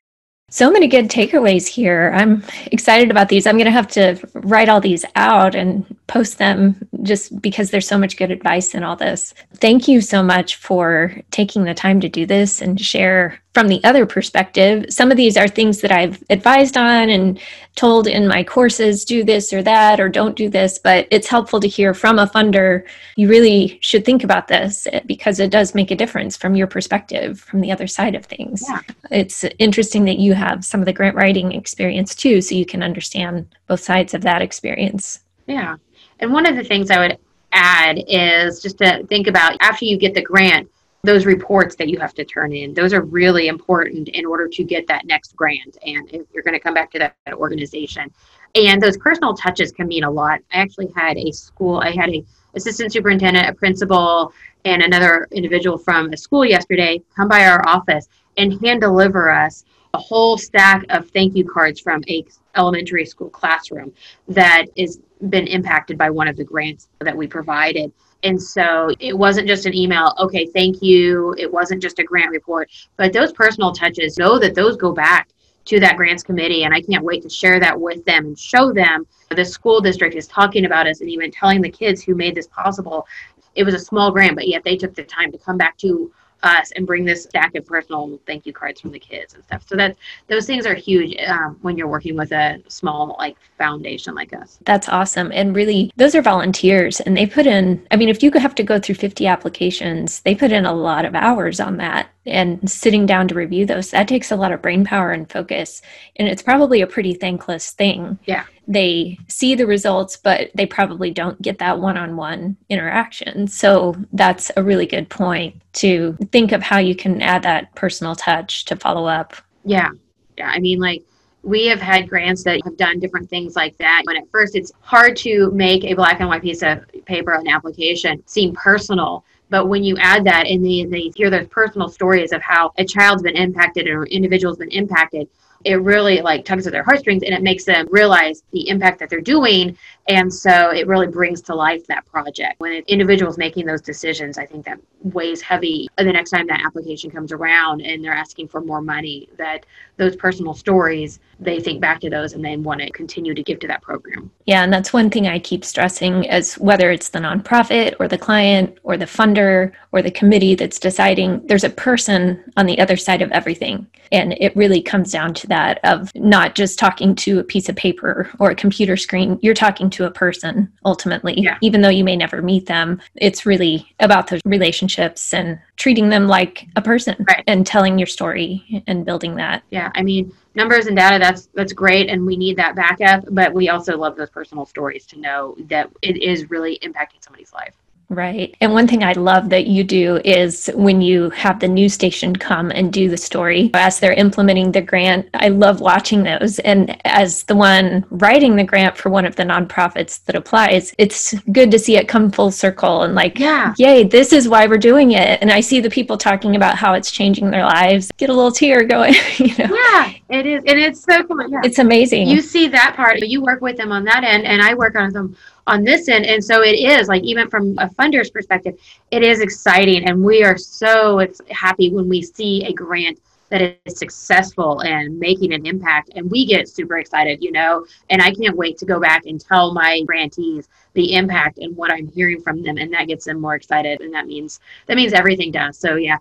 So 0.49 0.71
many 0.71 0.87
good 0.87 1.09
takeaways 1.09 1.67
here. 1.67 2.13
I'm 2.15 2.45
excited 2.67 3.11
about 3.11 3.29
these. 3.29 3.49
I'm 3.49 3.57
going 3.57 3.65
to 3.65 3.73
have 3.73 3.89
to 3.89 4.17
write 4.33 4.69
all 4.69 4.81
these 4.81 5.05
out 5.17 5.57
and 5.57 5.85
post 6.07 6.39
them 6.39 6.77
just 7.03 7.43
because 7.43 7.71
there's 7.71 7.89
so 7.89 7.99
much 7.99 8.17
good 8.17 8.31
advice 8.31 8.73
in 8.73 8.85
all 8.85 8.95
this. 8.95 9.35
Thank 9.57 9.89
you 9.89 10.01
so 10.01 10.23
much 10.23 10.55
for 10.55 11.17
taking 11.33 11.65
the 11.65 11.75
time 11.75 11.99
to 12.01 12.09
do 12.09 12.27
this 12.27 12.63
and 12.63 12.81
share 12.81 13.41
from 13.57 13.69
the 13.69 13.83
other 13.85 14.05
perspective, 14.05 14.85
some 14.91 15.11
of 15.11 15.17
these 15.17 15.39
are 15.39 15.49
things 15.49 15.81
that 15.81 15.91
I've 15.91 16.23
advised 16.29 16.77
on 16.77 17.09
and 17.09 17.41
told 17.75 18.07
in 18.07 18.29
my 18.29 18.45
courses 18.45 19.03
do 19.03 19.25
this 19.25 19.51
or 19.51 19.63
that 19.63 19.99
or 19.99 20.11
don't 20.11 20.37
do 20.37 20.51
this, 20.51 20.79
but 20.79 21.09
it's 21.11 21.27
helpful 21.27 21.59
to 21.61 21.67
hear 21.67 21.95
from 21.95 22.19
a 22.19 22.27
funder. 22.27 22.87
You 23.17 23.31
really 23.31 23.79
should 23.81 24.05
think 24.05 24.23
about 24.23 24.49
this 24.49 24.87
because 25.07 25.41
it 25.41 25.51
does 25.51 25.75
make 25.75 25.91
a 25.91 25.97
difference 25.97 26.37
from 26.37 26.55
your 26.55 26.67
perspective, 26.67 27.41
from 27.41 27.63
the 27.63 27.73
other 27.73 27.87
side 27.87 28.15
of 28.15 28.27
things. 28.27 28.63
Yeah. 28.69 28.81
It's 29.11 29.43
interesting 29.59 30.05
that 30.05 30.19
you 30.19 30.35
have 30.37 30.65
some 30.65 30.81
of 30.81 30.87
the 30.87 30.93
grant 30.93 31.17
writing 31.17 31.53
experience 31.53 32.15
too, 32.15 32.41
so 32.41 32.55
you 32.55 32.67
can 32.67 32.83
understand 32.83 33.55
both 33.67 33.81
sides 33.81 34.15
of 34.15 34.23
that 34.23 34.43
experience. 34.43 35.21
Yeah. 35.47 35.77
And 36.21 36.33
one 36.33 36.47
of 36.47 36.57
the 36.57 36.65
things 36.65 36.91
I 36.91 36.99
would 36.99 37.19
add 37.53 38.03
is 38.07 38.63
just 38.63 38.79
to 38.79 39.05
think 39.07 39.27
about 39.27 39.57
after 39.61 39.85
you 39.85 39.99
get 39.99 40.15
the 40.15 40.23
grant, 40.23 40.69
those 41.07 41.25
reports 41.25 41.77
that 41.77 41.89
you 41.89 41.99
have 41.99 42.13
to 42.15 42.25
turn 42.25 42.53
in 42.53 42.75
those 42.75 42.93
are 42.93 43.03
really 43.03 43.47
important 43.49 44.09
in 44.09 44.27
order 44.27 44.49
to 44.49 44.65
get 44.65 44.87
that 44.89 45.07
next 45.07 45.37
grant 45.37 45.79
and 45.87 46.09
if 46.13 46.27
you're 46.35 46.43
going 46.43 46.53
to 46.55 46.61
come 46.61 46.75
back 46.75 46.91
to 46.91 46.99
that, 46.99 47.15
organization 47.35 48.11
and 48.55 48.83
those 48.83 48.97
personal 48.97 49.35
touches 49.35 49.71
can 49.73 49.87
mean 49.87 50.05
a 50.05 50.11
lot 50.11 50.41
i 50.53 50.59
actually 50.59 50.91
had 50.97 51.17
a 51.17 51.31
school 51.31 51.79
i 51.79 51.91
had 51.91 52.09
a 52.11 52.25
assistant 52.55 52.93
superintendent 52.93 53.49
a 53.49 53.55
principal 53.55 54.33
and 54.65 54.83
another 54.83 55.29
individual 55.33 55.79
from 55.79 56.13
a 56.13 56.17
school 56.17 56.45
yesterday 56.45 57.01
come 57.15 57.29
by 57.29 57.47
our 57.47 57.67
office 57.69 58.09
and 58.37 58.61
hand 58.65 58.81
deliver 58.81 59.31
us 59.31 59.65
a 59.97 59.99
whole 59.99 60.37
stack 60.37 60.85
of 60.91 61.09
thank 61.11 61.35
you 61.35 61.45
cards 61.45 61.81
from 61.81 62.03
a 62.09 62.25
elementary 62.55 63.05
school 63.05 63.31
classroom 63.31 63.93
that 64.29 64.67
is 64.77 65.01
been 65.31 65.47
impacted 65.47 65.97
by 65.97 66.11
one 66.11 66.29
of 66.29 66.37
the 66.37 66.45
grants 66.45 66.89
that 67.01 67.17
we 67.17 67.27
provided 67.27 67.91
and 68.23 68.43
so 68.43 68.91
it 68.99 69.17
wasn't 69.17 69.47
just 69.47 69.67
an 69.67 69.75
email, 69.75 70.15
okay, 70.19 70.47
thank 70.47 70.83
you. 70.83 71.35
It 71.39 71.53
wasn't 71.53 71.83
just 71.83 71.99
a 71.99 72.05
grant 72.05 72.31
report, 72.31 72.69
but 72.97 73.13
those 73.13 73.33
personal 73.33 73.73
touches, 73.73 74.19
know 74.19 74.39
that 74.39 74.55
those 74.55 74.77
go 74.77 74.93
back 74.93 75.29
to 75.67 75.81
that 75.81 75.97
grants 75.97 76.23
committee. 76.23 76.65
And 76.65 76.75
I 76.75 76.81
can't 76.81 77.05
wait 77.05 77.23
to 77.23 77.29
share 77.29 77.61
that 77.61 77.79
with 77.79 78.05
them 78.05 78.27
and 78.27 78.39
show 78.39 78.73
them 78.73 79.07
the 79.31 79.45
school 79.45 79.81
district 79.81 80.15
is 80.15 80.27
talking 80.27 80.65
about 80.65 80.87
us 80.87 81.01
and 81.01 81.11
even 81.11 81.31
telling 81.31 81.61
the 81.61 81.71
kids 81.71 82.03
who 82.03 82.15
made 82.15 82.35
this 82.35 82.49
possible. 82.49 83.07
It 83.55 83.65
was 83.65 83.75
a 83.75 83.79
small 83.79 84.11
grant, 84.11 84.35
but 84.35 84.49
yet 84.49 84.65
they 84.65 84.77
took 84.77 84.95
the 84.95 85.05
time 85.05 85.31
to 85.33 85.39
come 85.39 85.57
back 85.57 85.77
to 85.79 86.13
us 86.47 86.73
and 86.73 86.87
bring 86.87 87.05
this 87.05 87.25
stack 87.25 87.55
of 87.55 87.67
personal 87.67 88.19
thank 88.27 88.47
you 88.47 88.53
cards 88.53 88.81
from 88.81 88.93
the 88.93 88.99
kids 88.99 89.35
and 89.35 89.45
stuff. 89.45 89.67
So 89.69 89.77
that 89.77 89.97
those 90.29 90.47
things 90.47 90.67
are 90.67 90.75
huge 90.75 91.17
um, 91.27 91.59
when 91.63 91.77
you're 91.77 91.89
working 91.89 92.17
with 92.17 92.33
a 92.33 92.63
small 92.69 93.17
like 93.19 93.37
foundation 93.59 94.15
like 94.15 94.33
us. 94.33 94.59
That's 94.65 94.89
awesome. 94.89 95.31
And 95.33 95.55
really, 95.55 95.91
those 95.97 96.15
are 96.15 96.23
volunteers, 96.23 97.01
and 97.01 97.17
they 97.17 97.27
put 97.27 97.47
in. 97.47 97.87
I 97.91 97.97
mean, 97.97 98.09
if 98.09 98.23
you 98.23 98.31
have 98.33 98.55
to 98.55 98.63
go 98.63 98.79
through 98.79 98.95
50 98.97 99.27
applications, 99.27 100.21
they 100.21 100.35
put 100.35 100.53
in 100.53 100.65
a 100.65 100.75
lot 100.75 101.05
of 101.05 101.15
hours 101.15 101.61
on 101.61 101.77
that 101.79 102.09
and 102.27 102.71
sitting 102.71 103.07
down 103.07 103.29
to 103.29 103.35
review 103.35 103.65
those 103.67 103.91
that 103.91 104.09
takes 104.09 104.31
a 104.31 104.37
lot 104.37 104.53
of 104.53 104.63
brain 104.63 104.85
power 104.85 105.13
and 105.13 105.31
focus. 105.31 105.83
And 106.17 106.29
it's 106.29 106.43
probably 106.43 106.81
a 106.81 106.87
pretty 106.87 107.15
thankless 107.15 107.73
thing. 107.73 108.19
Yeah. 108.25 108.45
They 108.69 109.19
see 109.29 109.55
the 109.55 109.67
results 109.67 110.17
but 110.17 110.51
they 110.55 110.67
probably 110.67 111.11
don't 111.11 111.41
get 111.41 111.59
that 111.59 111.79
one-on-one 111.79 112.57
interaction. 112.69 113.47
So 113.47 113.95
that's 114.13 114.51
a 114.57 114.63
really 114.63 114.87
good 114.87 115.09
point 115.09 115.61
to 115.75 116.17
think 116.33 116.53
of 116.53 116.63
how 116.63 116.79
you 116.79 116.97
can 116.97 117.23
add 117.23 117.43
that 117.43 117.75
personal 117.75 118.15
touch 118.17 118.65
to 118.67 118.77
follow 118.77 119.07
up. 119.07 119.35
Yeah. 119.65 119.91
Yeah. 120.37 120.51
I 120.51 120.59
mean 120.59 120.81
like 120.81 121.03
we 121.43 121.67
have 121.67 121.81
had 121.81 122.09
grants 122.09 122.43
that 122.43 122.61
have 122.65 122.77
done 122.77 122.99
different 122.99 123.31
things 123.31 123.55
like 123.55 123.77
that. 123.79 124.03
When 124.05 124.17
at 124.17 124.29
first 124.33 124.57
it's 124.57 124.73
hard 124.81 125.17
to 125.19 125.53
make 125.53 125.85
a 125.85 125.95
black 125.95 126.19
and 126.19 126.29
white 126.29 126.43
piece 126.43 126.63
of 126.63 126.85
paper, 127.05 127.33
an 127.35 127.47
application, 127.47 128.21
seem 128.27 128.53
personal 128.53 129.25
But 129.49 129.69
when 129.69 129.85
you 129.85 129.97
add 129.99 130.25
that 130.25 130.47
and 130.47 130.65
they, 130.65 130.85
they 130.85 131.13
hear 131.15 131.31
those 131.31 131.47
personal 131.49 131.89
stories 131.89 132.33
of 132.33 132.43
how 132.43 132.73
a 132.79 132.85
child's 132.85 133.23
been 133.23 133.37
impacted 133.37 133.87
or 133.87 134.03
an 134.03 134.09
individual's 134.09 134.59
been 134.59 134.71
impacted, 134.71 135.29
it 135.67 135.83
really 135.83 136.23
like 136.23 136.45
tugs 136.45 136.67
at 136.67 136.73
their 136.73 136.85
heartstrings 136.85 137.23
and 137.23 137.35
it 137.35 137.43
makes 137.43 137.65
them 137.65 137.87
realize 137.91 138.43
the 138.53 138.69
impact 138.69 138.99
that 139.01 139.11
they're 139.11 139.21
doing. 139.21 139.77
And 140.09 140.33
so 140.33 140.71
it 140.71 140.87
really 140.87 141.09
brings 141.09 141.43
to 141.43 141.55
life 141.55 141.87
that 141.89 142.07
project. 142.07 142.61
When 142.61 142.83
individuals 142.87 143.37
making 143.37 143.67
those 143.67 143.81
decisions 143.81 144.39
i 144.39 144.47
think 144.47 144.65
that 144.65 144.79
weighs 145.03 145.41
heavy 145.41 145.89
the 145.99 146.05
next 146.05 146.31
time 146.31 146.47
that 146.47 146.61
application 146.65 147.11
comes 147.11 147.33
around 147.33 147.81
and 147.81 148.03
they're 148.03 148.13
asking 148.13 148.49
for 148.49 148.61
more 148.61 148.81
money 148.81 149.29
that 149.37 149.65
those 149.97 150.17
personal 150.17 150.55
stories 150.55 151.21
they 151.39 151.61
think 151.61 151.81
back 151.81 152.01
to 152.01 152.11
those 152.11 152.33
and 152.33 152.45
they 152.45 152.57
want 152.57 152.81
to 152.81 152.91
continue 152.91 153.35
to 153.35 153.43
give 153.43 153.59
to 153.61 153.67
that 153.67 153.83
program. 153.83 154.31
Yeah 154.47 154.63
and 154.63 154.73
that's 154.73 154.93
one 154.93 155.11
thing 155.11 155.27
i 155.27 155.39
keep 155.39 155.65
stressing 155.65 156.29
as 156.29 156.55
whether 156.59 156.91
it's 156.91 157.11
the 157.11 157.19
nonprofit 157.19 157.95
or 157.99 158.09
the 158.09 158.19
client 158.19 158.79
or 158.83 158.97
the 158.97 159.05
funder 159.05 159.73
or 159.93 160.03
the 160.03 160.11
committee 160.11 160.55
that's 160.55 160.79
deciding 160.79 161.47
there's 161.47 161.65
a 161.65 161.71
person 161.71 162.43
on 162.57 162.67
the 162.67 162.79
other 162.79 162.97
side 162.97 163.23
of 163.23 163.33
everything. 163.33 163.87
And 164.13 164.35
it 164.39 164.55
really 164.55 164.83
comes 164.83 165.11
down 165.11 165.35
to 165.35 165.47
that 165.49 165.56
of 165.85 166.11
not 166.15 166.55
just 166.55 166.79
talking 166.79 167.15
to 167.15 167.39
a 167.39 167.45
piece 167.45 167.69
of 167.69 167.77
paper 167.77 168.31
or 168.39 168.51
a 168.51 168.55
computer 168.55 168.97
screen 168.97 169.39
you're 169.43 169.55
talking 169.55 169.91
to 169.91 170.05
a 170.05 170.11
person 170.11 170.71
ultimately 170.85 171.41
yeah. 171.41 171.59
even 171.61 171.81
though 171.81 171.89
you 171.89 172.05
may 172.05 172.17
never 172.17 172.43
meet 172.43 172.67
them 172.67 173.01
it's 173.17 173.47
really 173.47 173.93
about 174.01 174.29
those 174.29 174.41
relationships 174.45 175.33
and 175.33 175.59
treating 175.77 176.09
them 176.09 176.27
like 176.27 176.67
a 176.77 176.83
person 176.83 177.15
right. 177.29 177.45
and 177.47 177.67
telling 177.67 177.99
your 177.99 178.07
story 178.07 178.83
and 178.87 179.05
building 179.05 179.35
that 179.37 179.63
yeah 179.71 179.91
i 179.95 180.03
mean 180.03 180.33
numbers 180.55 180.87
and 180.87 180.97
data 180.97 181.19
that's 181.19 181.47
that's 181.55 181.73
great 181.73 182.09
and 182.09 182.25
we 182.25 182.37
need 182.37 182.57
that 182.57 182.75
backup 182.75 183.25
but 183.31 183.53
we 183.53 183.69
also 183.69 183.97
love 183.97 184.17
those 184.17 184.31
personal 184.31 184.65
stories 184.65 185.07
to 185.07 185.19
know 185.19 185.55
that 185.69 185.91
it 186.03 186.17
is 186.17 186.51
really 186.51 186.79
impacting 186.83 187.23
somebody's 187.23 187.53
life 187.53 187.75
Right. 188.09 188.57
And 188.61 188.73
one 188.73 188.87
thing 188.87 189.03
I 189.03 189.15
love 189.15 189.51
that 189.51 189.67
you 189.67 189.83
do 189.83 190.21
is 190.25 190.71
when 190.75 191.01
you 191.01 191.31
have 191.31 191.59
the 191.59 191.67
news 191.67 191.95
station 191.95 192.37
come 192.37 192.71
and 192.71 192.93
do 192.93 193.09
the 193.09 193.17
story 193.17 193.71
as 193.75 193.99
they're 193.99 194.13
implementing 194.13 194.71
the 194.71 194.81
grant. 194.81 195.29
I 195.35 195.49
love 195.49 195.81
watching 195.81 196.23
those. 196.23 196.61
And 196.61 196.97
as 197.05 197.43
the 197.45 197.57
one 197.57 198.05
writing 198.11 198.55
the 198.55 198.65
grant 198.65 198.97
for 198.97 199.11
one 199.11 199.25
of 199.25 199.35
the 199.35 199.43
nonprofits 199.43 200.25
that 200.27 200.37
applies, 200.37 200.95
it's 200.99 201.35
good 201.51 201.73
to 201.73 201.81
see 201.81 201.97
it 201.97 202.07
come 202.07 202.31
full 202.31 202.53
circle 202.53 203.03
and 203.03 203.17
like, 203.17 203.41
yeah, 203.41 203.75
yay, 203.77 204.05
this 204.05 204.33
is 204.33 204.49
why 204.49 204.67
we're 204.67 204.79
doing 204.79 205.13
it. 205.13 205.41
And 205.41 205.51
I 205.51 205.61
see 205.61 205.81
the 205.81 205.91
people 205.91 206.17
talking 206.17 206.55
about 206.55 206.77
how 206.77 206.95
it's 206.95 207.11
changing 207.11 207.51
their 207.51 207.65
lives. 207.65 208.13
Get 208.19 208.31
a 208.31 208.35
little 208.35 208.53
tear 208.53 208.85
going, 208.85 209.15
you 209.39 209.57
know. 209.59 209.75
Yeah, 209.75 210.13
it 210.29 210.47
is. 210.47 210.63
And 210.65 210.79
it's 210.79 211.03
so 211.03 211.25
cool. 211.25 211.51
Yeah. 211.51 211.61
It's 211.65 211.81
amazing. 211.81 212.29
You 212.29 212.41
see 212.41 212.69
that 212.69 212.95
part. 212.95 213.19
You 213.19 213.43
work 213.43 213.61
with 213.61 213.77
them 213.77 213.91
on 213.91 214.05
that 214.05 214.23
end 214.23 214.45
and 214.45 214.63
I 214.63 214.75
work 214.75 214.95
on 214.95 215.13
them 215.13 215.37
on 215.67 215.85
this 215.85 216.09
end. 216.09 216.27
And 216.27 216.45
so 216.45 216.63
it 216.63 216.75
is 216.79 217.09
like 217.09 217.23
even 217.23 217.49
from 217.49 217.79
a 217.79 217.89
funder's 217.89 218.31
perspective, 218.31 218.79
it 219.11 219.23
is 219.23 219.41
exciting, 219.41 220.09
and 220.09 220.23
we 220.23 220.43
are 220.43 220.57
so 220.57 221.27
happy 221.51 221.91
when 221.91 222.09
we 222.09 222.23
see 222.23 222.65
a 222.65 222.73
grant 222.73 223.21
that 223.49 223.79
is 223.85 223.99
successful 223.99 224.81
and 224.81 225.19
making 225.19 225.53
an 225.53 225.67
impact. 225.67 226.11
And 226.17 226.31
we 226.31 226.47
get 226.47 226.69
super 226.69 226.99
excited 226.99 227.43
you 227.43 227.53
know? 227.53 227.87
And 228.11 228.21
i 228.21 228.33
can't 228.33 228.57
wait 228.57 228.77
to 228.79 228.85
go 228.87 228.99
back 228.99 229.27
and 229.27 229.41
tell 229.41 229.73
my 229.73 230.03
grantees 230.03 230.69
the 230.95 231.15
impact 231.15 231.59
and 231.59 231.77
what 231.77 231.93
i'm 231.93 232.09
hearing 232.09 232.41
from 232.41 232.63
them. 232.63 232.77
And 232.77 232.93
that 232.93 233.07
gets 233.07 233.25
them 233.27 233.41
more 233.41 233.55
excited. 233.55 234.01
And 234.01 234.13
that 234.15 234.27
means 234.27 234.61
that 234.87 234.97
means 234.97 235.13
everything 235.13 235.53
does. 235.53 235.79
So 235.79 235.95
yeah 235.95 236.19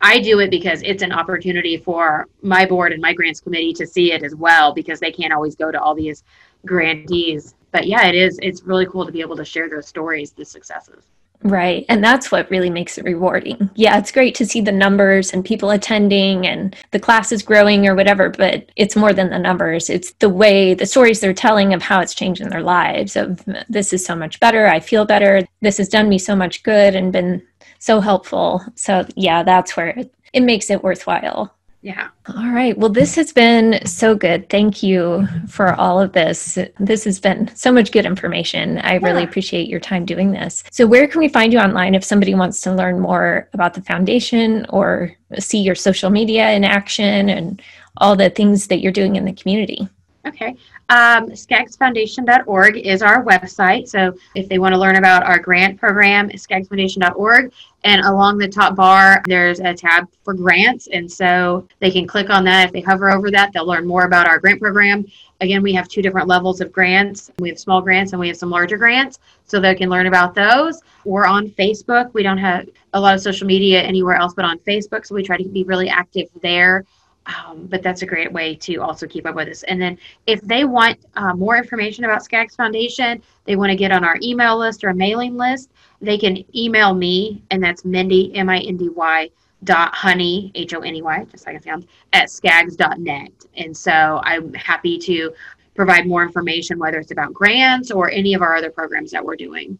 I 0.00 0.18
do 0.18 0.40
it 0.40 0.50
because 0.50 0.82
it's 0.84 1.02
an 1.02 1.12
opportunity 1.12 1.78
for 1.78 2.28
my 2.42 2.66
board 2.66 2.92
and 2.92 3.00
my 3.00 3.14
grants 3.14 3.40
committee 3.40 3.72
to 3.74 3.86
see 3.86 4.12
it 4.12 4.22
as 4.22 4.34
well 4.34 4.74
because 4.74 5.00
they 5.00 5.10
can't 5.10 5.32
always 5.32 5.54
go 5.54 5.70
to 5.70 5.80
all 5.80 5.94
these 5.94 6.24
grantees 6.66 7.54
but 7.74 7.88
yeah, 7.88 8.06
it 8.06 8.14
is. 8.14 8.38
It's 8.40 8.62
really 8.62 8.86
cool 8.86 9.04
to 9.04 9.10
be 9.10 9.20
able 9.20 9.36
to 9.36 9.44
share 9.44 9.68
those 9.68 9.88
stories, 9.88 10.30
the 10.30 10.44
successes. 10.44 11.08
Right. 11.42 11.84
And 11.88 12.02
that's 12.02 12.30
what 12.30 12.48
really 12.48 12.70
makes 12.70 12.98
it 12.98 13.04
rewarding. 13.04 13.68
Yeah, 13.74 13.98
it's 13.98 14.12
great 14.12 14.36
to 14.36 14.46
see 14.46 14.60
the 14.60 14.70
numbers 14.70 15.32
and 15.32 15.44
people 15.44 15.72
attending 15.72 16.46
and 16.46 16.74
the 16.92 17.00
class 17.00 17.32
is 17.32 17.42
growing 17.42 17.88
or 17.88 17.96
whatever, 17.96 18.30
but 18.30 18.70
it's 18.76 18.94
more 18.94 19.12
than 19.12 19.28
the 19.28 19.40
numbers. 19.40 19.90
It's 19.90 20.12
the 20.20 20.28
way, 20.28 20.72
the 20.72 20.86
stories 20.86 21.18
they're 21.18 21.34
telling 21.34 21.74
of 21.74 21.82
how 21.82 22.00
it's 22.00 22.14
changing 22.14 22.48
their 22.48 22.62
lives 22.62 23.16
of 23.16 23.44
this 23.68 23.92
is 23.92 24.06
so 24.06 24.14
much 24.14 24.38
better. 24.38 24.68
I 24.68 24.78
feel 24.78 25.04
better. 25.04 25.42
This 25.60 25.78
has 25.78 25.88
done 25.88 26.08
me 26.08 26.18
so 26.18 26.36
much 26.36 26.62
good 26.62 26.94
and 26.94 27.12
been 27.12 27.42
so 27.80 28.00
helpful. 28.00 28.62
So, 28.76 29.04
yeah, 29.16 29.42
that's 29.42 29.76
where 29.76 29.88
it, 29.88 30.14
it 30.32 30.44
makes 30.44 30.70
it 30.70 30.84
worthwhile. 30.84 31.52
Yeah. 31.84 32.08
All 32.34 32.48
right. 32.48 32.76
Well, 32.78 32.88
this 32.88 33.14
has 33.16 33.30
been 33.30 33.86
so 33.86 34.14
good. 34.14 34.48
Thank 34.48 34.82
you 34.82 35.28
for 35.46 35.74
all 35.74 36.00
of 36.00 36.12
this. 36.12 36.58
This 36.80 37.04
has 37.04 37.20
been 37.20 37.54
so 37.54 37.70
much 37.70 37.92
good 37.92 38.06
information. 38.06 38.78
I 38.78 38.94
yeah. 38.94 39.06
really 39.06 39.22
appreciate 39.22 39.68
your 39.68 39.80
time 39.80 40.06
doing 40.06 40.30
this. 40.30 40.64
So, 40.70 40.86
where 40.86 41.06
can 41.06 41.20
we 41.20 41.28
find 41.28 41.52
you 41.52 41.58
online 41.58 41.94
if 41.94 42.02
somebody 42.02 42.34
wants 42.34 42.62
to 42.62 42.72
learn 42.72 43.00
more 43.00 43.50
about 43.52 43.74
the 43.74 43.82
foundation 43.82 44.64
or 44.70 45.14
see 45.38 45.58
your 45.58 45.74
social 45.74 46.08
media 46.08 46.52
in 46.52 46.64
action 46.64 47.28
and 47.28 47.60
all 47.98 48.16
the 48.16 48.30
things 48.30 48.66
that 48.68 48.80
you're 48.80 48.90
doing 48.90 49.16
in 49.16 49.26
the 49.26 49.34
community? 49.34 49.86
Okay. 50.26 50.56
Um, 50.88 51.28
skaggsfoundation.org 51.30 52.78
is 52.78 53.02
our 53.02 53.22
website. 53.22 53.88
So 53.88 54.16
if 54.34 54.48
they 54.48 54.58
want 54.58 54.74
to 54.74 54.80
learn 54.80 54.96
about 54.96 55.24
our 55.24 55.38
grant 55.38 55.78
program, 55.78 56.30
skaggsfoundation.org. 56.30 57.52
And 57.84 58.00
along 58.02 58.38
the 58.38 58.48
top 58.48 58.74
bar, 58.76 59.22
there's 59.26 59.60
a 59.60 59.74
tab 59.74 60.08
for 60.22 60.32
grants. 60.32 60.88
And 60.88 61.10
so 61.10 61.68
they 61.80 61.90
can 61.90 62.06
click 62.06 62.30
on 62.30 62.42
that. 62.44 62.66
If 62.66 62.72
they 62.72 62.80
hover 62.80 63.10
over 63.10 63.30
that, 63.30 63.52
they'll 63.52 63.66
learn 63.66 63.86
more 63.86 64.06
about 64.06 64.26
our 64.26 64.38
grant 64.38 64.58
program. 64.58 65.04
Again, 65.42 65.62
we 65.62 65.74
have 65.74 65.86
two 65.86 66.00
different 66.00 66.26
levels 66.26 66.62
of 66.62 66.72
grants. 66.72 67.30
We 67.38 67.50
have 67.50 67.58
small 67.58 67.82
grants 67.82 68.12
and 68.12 68.20
we 68.20 68.28
have 68.28 68.38
some 68.38 68.48
larger 68.48 68.78
grants. 68.78 69.18
So 69.44 69.60
they 69.60 69.74
can 69.74 69.90
learn 69.90 70.06
about 70.06 70.34
those. 70.34 70.80
We're 71.04 71.26
on 71.26 71.50
Facebook. 71.50 72.14
We 72.14 72.22
don't 72.22 72.38
have 72.38 72.68
a 72.94 73.00
lot 73.00 73.14
of 73.14 73.20
social 73.20 73.46
media 73.46 73.82
anywhere 73.82 74.14
else 74.14 74.32
but 74.34 74.46
on 74.46 74.58
Facebook. 74.60 75.04
So 75.04 75.14
we 75.14 75.22
try 75.22 75.36
to 75.36 75.44
be 75.44 75.64
really 75.64 75.90
active 75.90 76.30
there. 76.40 76.86
Um, 77.26 77.66
but 77.66 77.82
that's 77.82 78.02
a 78.02 78.06
great 78.06 78.30
way 78.32 78.54
to 78.56 78.76
also 78.76 79.06
keep 79.06 79.26
up 79.26 79.34
with 79.34 79.48
us. 79.48 79.62
And 79.62 79.80
then 79.80 79.98
if 80.26 80.42
they 80.42 80.64
want 80.64 80.98
uh, 81.16 81.34
more 81.34 81.56
information 81.56 82.04
about 82.04 82.22
Skaggs 82.22 82.54
Foundation, 82.54 83.22
they 83.44 83.56
want 83.56 83.70
to 83.70 83.76
get 83.76 83.92
on 83.92 84.04
our 84.04 84.18
email 84.22 84.58
list 84.58 84.84
or 84.84 84.90
a 84.90 84.94
mailing 84.94 85.36
list, 85.36 85.70
they 86.02 86.18
can 86.18 86.44
email 86.54 86.92
me, 86.94 87.42
and 87.50 87.62
that's 87.62 87.84
Mindy, 87.84 88.34
M 88.34 88.50
I 88.50 88.58
N 88.58 88.76
D 88.76 88.90
Y, 88.90 89.30
dot 89.64 89.94
honey, 89.94 90.52
H 90.54 90.74
O 90.74 90.80
N 90.80 90.94
E 90.96 91.02
Y, 91.02 91.24
just 91.30 91.46
like 91.46 91.56
it 91.56 91.64
sounds, 91.64 91.86
at 92.12 92.30
skaggs.net. 92.30 93.32
And 93.56 93.74
so 93.74 94.20
I'm 94.22 94.52
happy 94.52 94.98
to 94.98 95.32
provide 95.74 96.06
more 96.06 96.22
information, 96.22 96.78
whether 96.78 96.98
it's 96.98 97.10
about 97.10 97.32
grants 97.32 97.90
or 97.90 98.10
any 98.10 98.34
of 98.34 98.42
our 98.42 98.54
other 98.54 98.70
programs 98.70 99.10
that 99.12 99.24
we're 99.24 99.36
doing. 99.36 99.78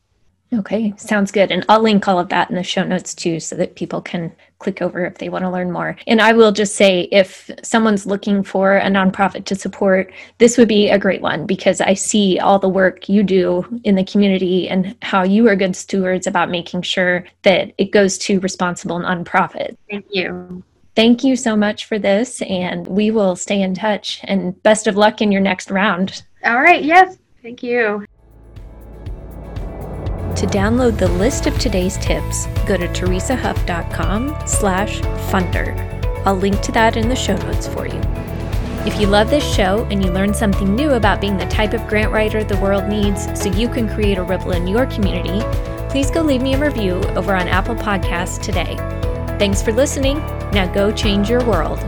Okay, 0.59 0.95
sounds 0.97 1.33
good. 1.33 1.51
And 1.51 1.65
I'll 1.69 1.83
link 1.83 2.07
all 2.07 2.19
of 2.19 2.29
that 2.29 2.49
in 2.49 2.57
the 2.57 2.63
show 2.63 2.85
notes 2.85 3.15
too 3.15 3.41
so 3.41 3.57
that 3.57 3.75
people 3.75 4.01
can 4.01 4.35
click 4.59 4.81
over 4.81 5.05
if 5.05 5.19
they 5.19 5.29
want 5.29 5.45
to 5.45 5.51
learn 5.51 5.71
more. 5.71 5.97
And 6.07 6.21
I 6.21 6.33
will 6.33 6.53
just 6.53 6.77
say 6.77 7.09
if 7.11 7.51
someone's 7.63 8.07
looking 8.07 8.43
for 8.43 8.77
a 8.77 8.87
nonprofit 8.87 9.45
to 9.47 9.55
support, 9.55 10.13
this 10.39 10.57
would 10.57 10.69
be 10.69 10.91
a 10.91 10.99
great 10.99 11.21
one 11.21 11.47
because 11.47 11.81
I 11.81 11.95
see 11.95 12.39
all 12.39 12.59
the 12.59 12.69
work 12.69 13.09
you 13.09 13.23
do 13.23 13.81
in 13.85 13.95
the 13.95 14.05
community 14.05 14.69
and 14.69 14.97
how 15.03 15.25
you 15.25 15.49
are 15.49 15.57
good 15.57 15.77
stewards 15.77 16.27
about 16.27 16.51
making 16.51 16.83
sure 16.83 17.25
that 17.43 17.73
it 17.79 17.91
goes 17.91 18.17
to 18.19 18.41
responsible 18.41 19.01
nonprofits. 19.01 19.77
Thank 19.91 20.07
you. 20.11 20.63
Thank 20.95 21.25
you 21.25 21.35
so 21.35 21.57
much 21.57 21.87
for 21.87 21.99
this, 21.99 22.41
and 22.43 22.87
we 22.87 23.11
will 23.11 23.35
stay 23.35 23.61
in 23.61 23.75
touch. 23.75 24.21
And 24.25 24.63
best 24.63 24.87
of 24.87 24.97
luck 24.97 25.21
in 25.21 25.33
your 25.33 25.41
next 25.41 25.71
round. 25.71 26.23
All 26.45 26.63
right. 26.63 26.85
Yes. 26.85 27.19
Thank 27.43 27.65
you. 27.65 28.07
To 30.37 30.47
download 30.47 30.99
the 30.99 31.09
list 31.09 31.47
of 31.47 31.57
today's 31.59 31.97
tips, 31.99 32.47
go 32.67 32.77
to 32.77 32.89
teresahuff.com 32.89 34.37
slash 34.47 35.01
funder. 35.31 35.79
I'll 36.27 36.35
link 36.35 36.61
to 36.63 36.73
that 36.73 36.97
in 36.97 37.09
the 37.09 37.15
show 37.15 37.37
notes 37.37 37.69
for 37.69 37.87
you. 37.87 38.01
If 38.85 39.01
you 39.01 39.07
love 39.07 39.31
this 39.31 39.45
show 39.55 39.87
and 39.91 40.05
you 40.05 40.11
learned 40.11 40.35
something 40.35 40.75
new 40.75 40.91
about 40.91 41.21
being 41.21 41.37
the 41.37 41.47
type 41.47 41.73
of 41.73 41.87
grant 41.87 42.13
writer 42.13 42.43
the 42.43 42.59
world 42.59 42.89
needs 42.89 43.27
so 43.41 43.49
you 43.49 43.69
can 43.69 43.89
create 43.89 44.19
a 44.19 44.23
ripple 44.23 44.53
in 44.53 44.67
your 44.67 44.87
community, 44.87 45.41
please 45.89 46.11
go 46.11 46.21
leave 46.21 46.43
me 46.43 46.55
a 46.55 46.59
review 46.59 46.95
over 47.17 47.35
on 47.35 47.47
Apple 47.47 47.77
Podcasts 47.77 48.43
today. 48.43 48.77
Thanks 49.39 49.63
for 49.63 49.73
listening. 49.73 50.19
Now 50.51 50.71
go 50.73 50.91
change 50.91 51.31
your 51.31 51.45
world. 51.45 51.79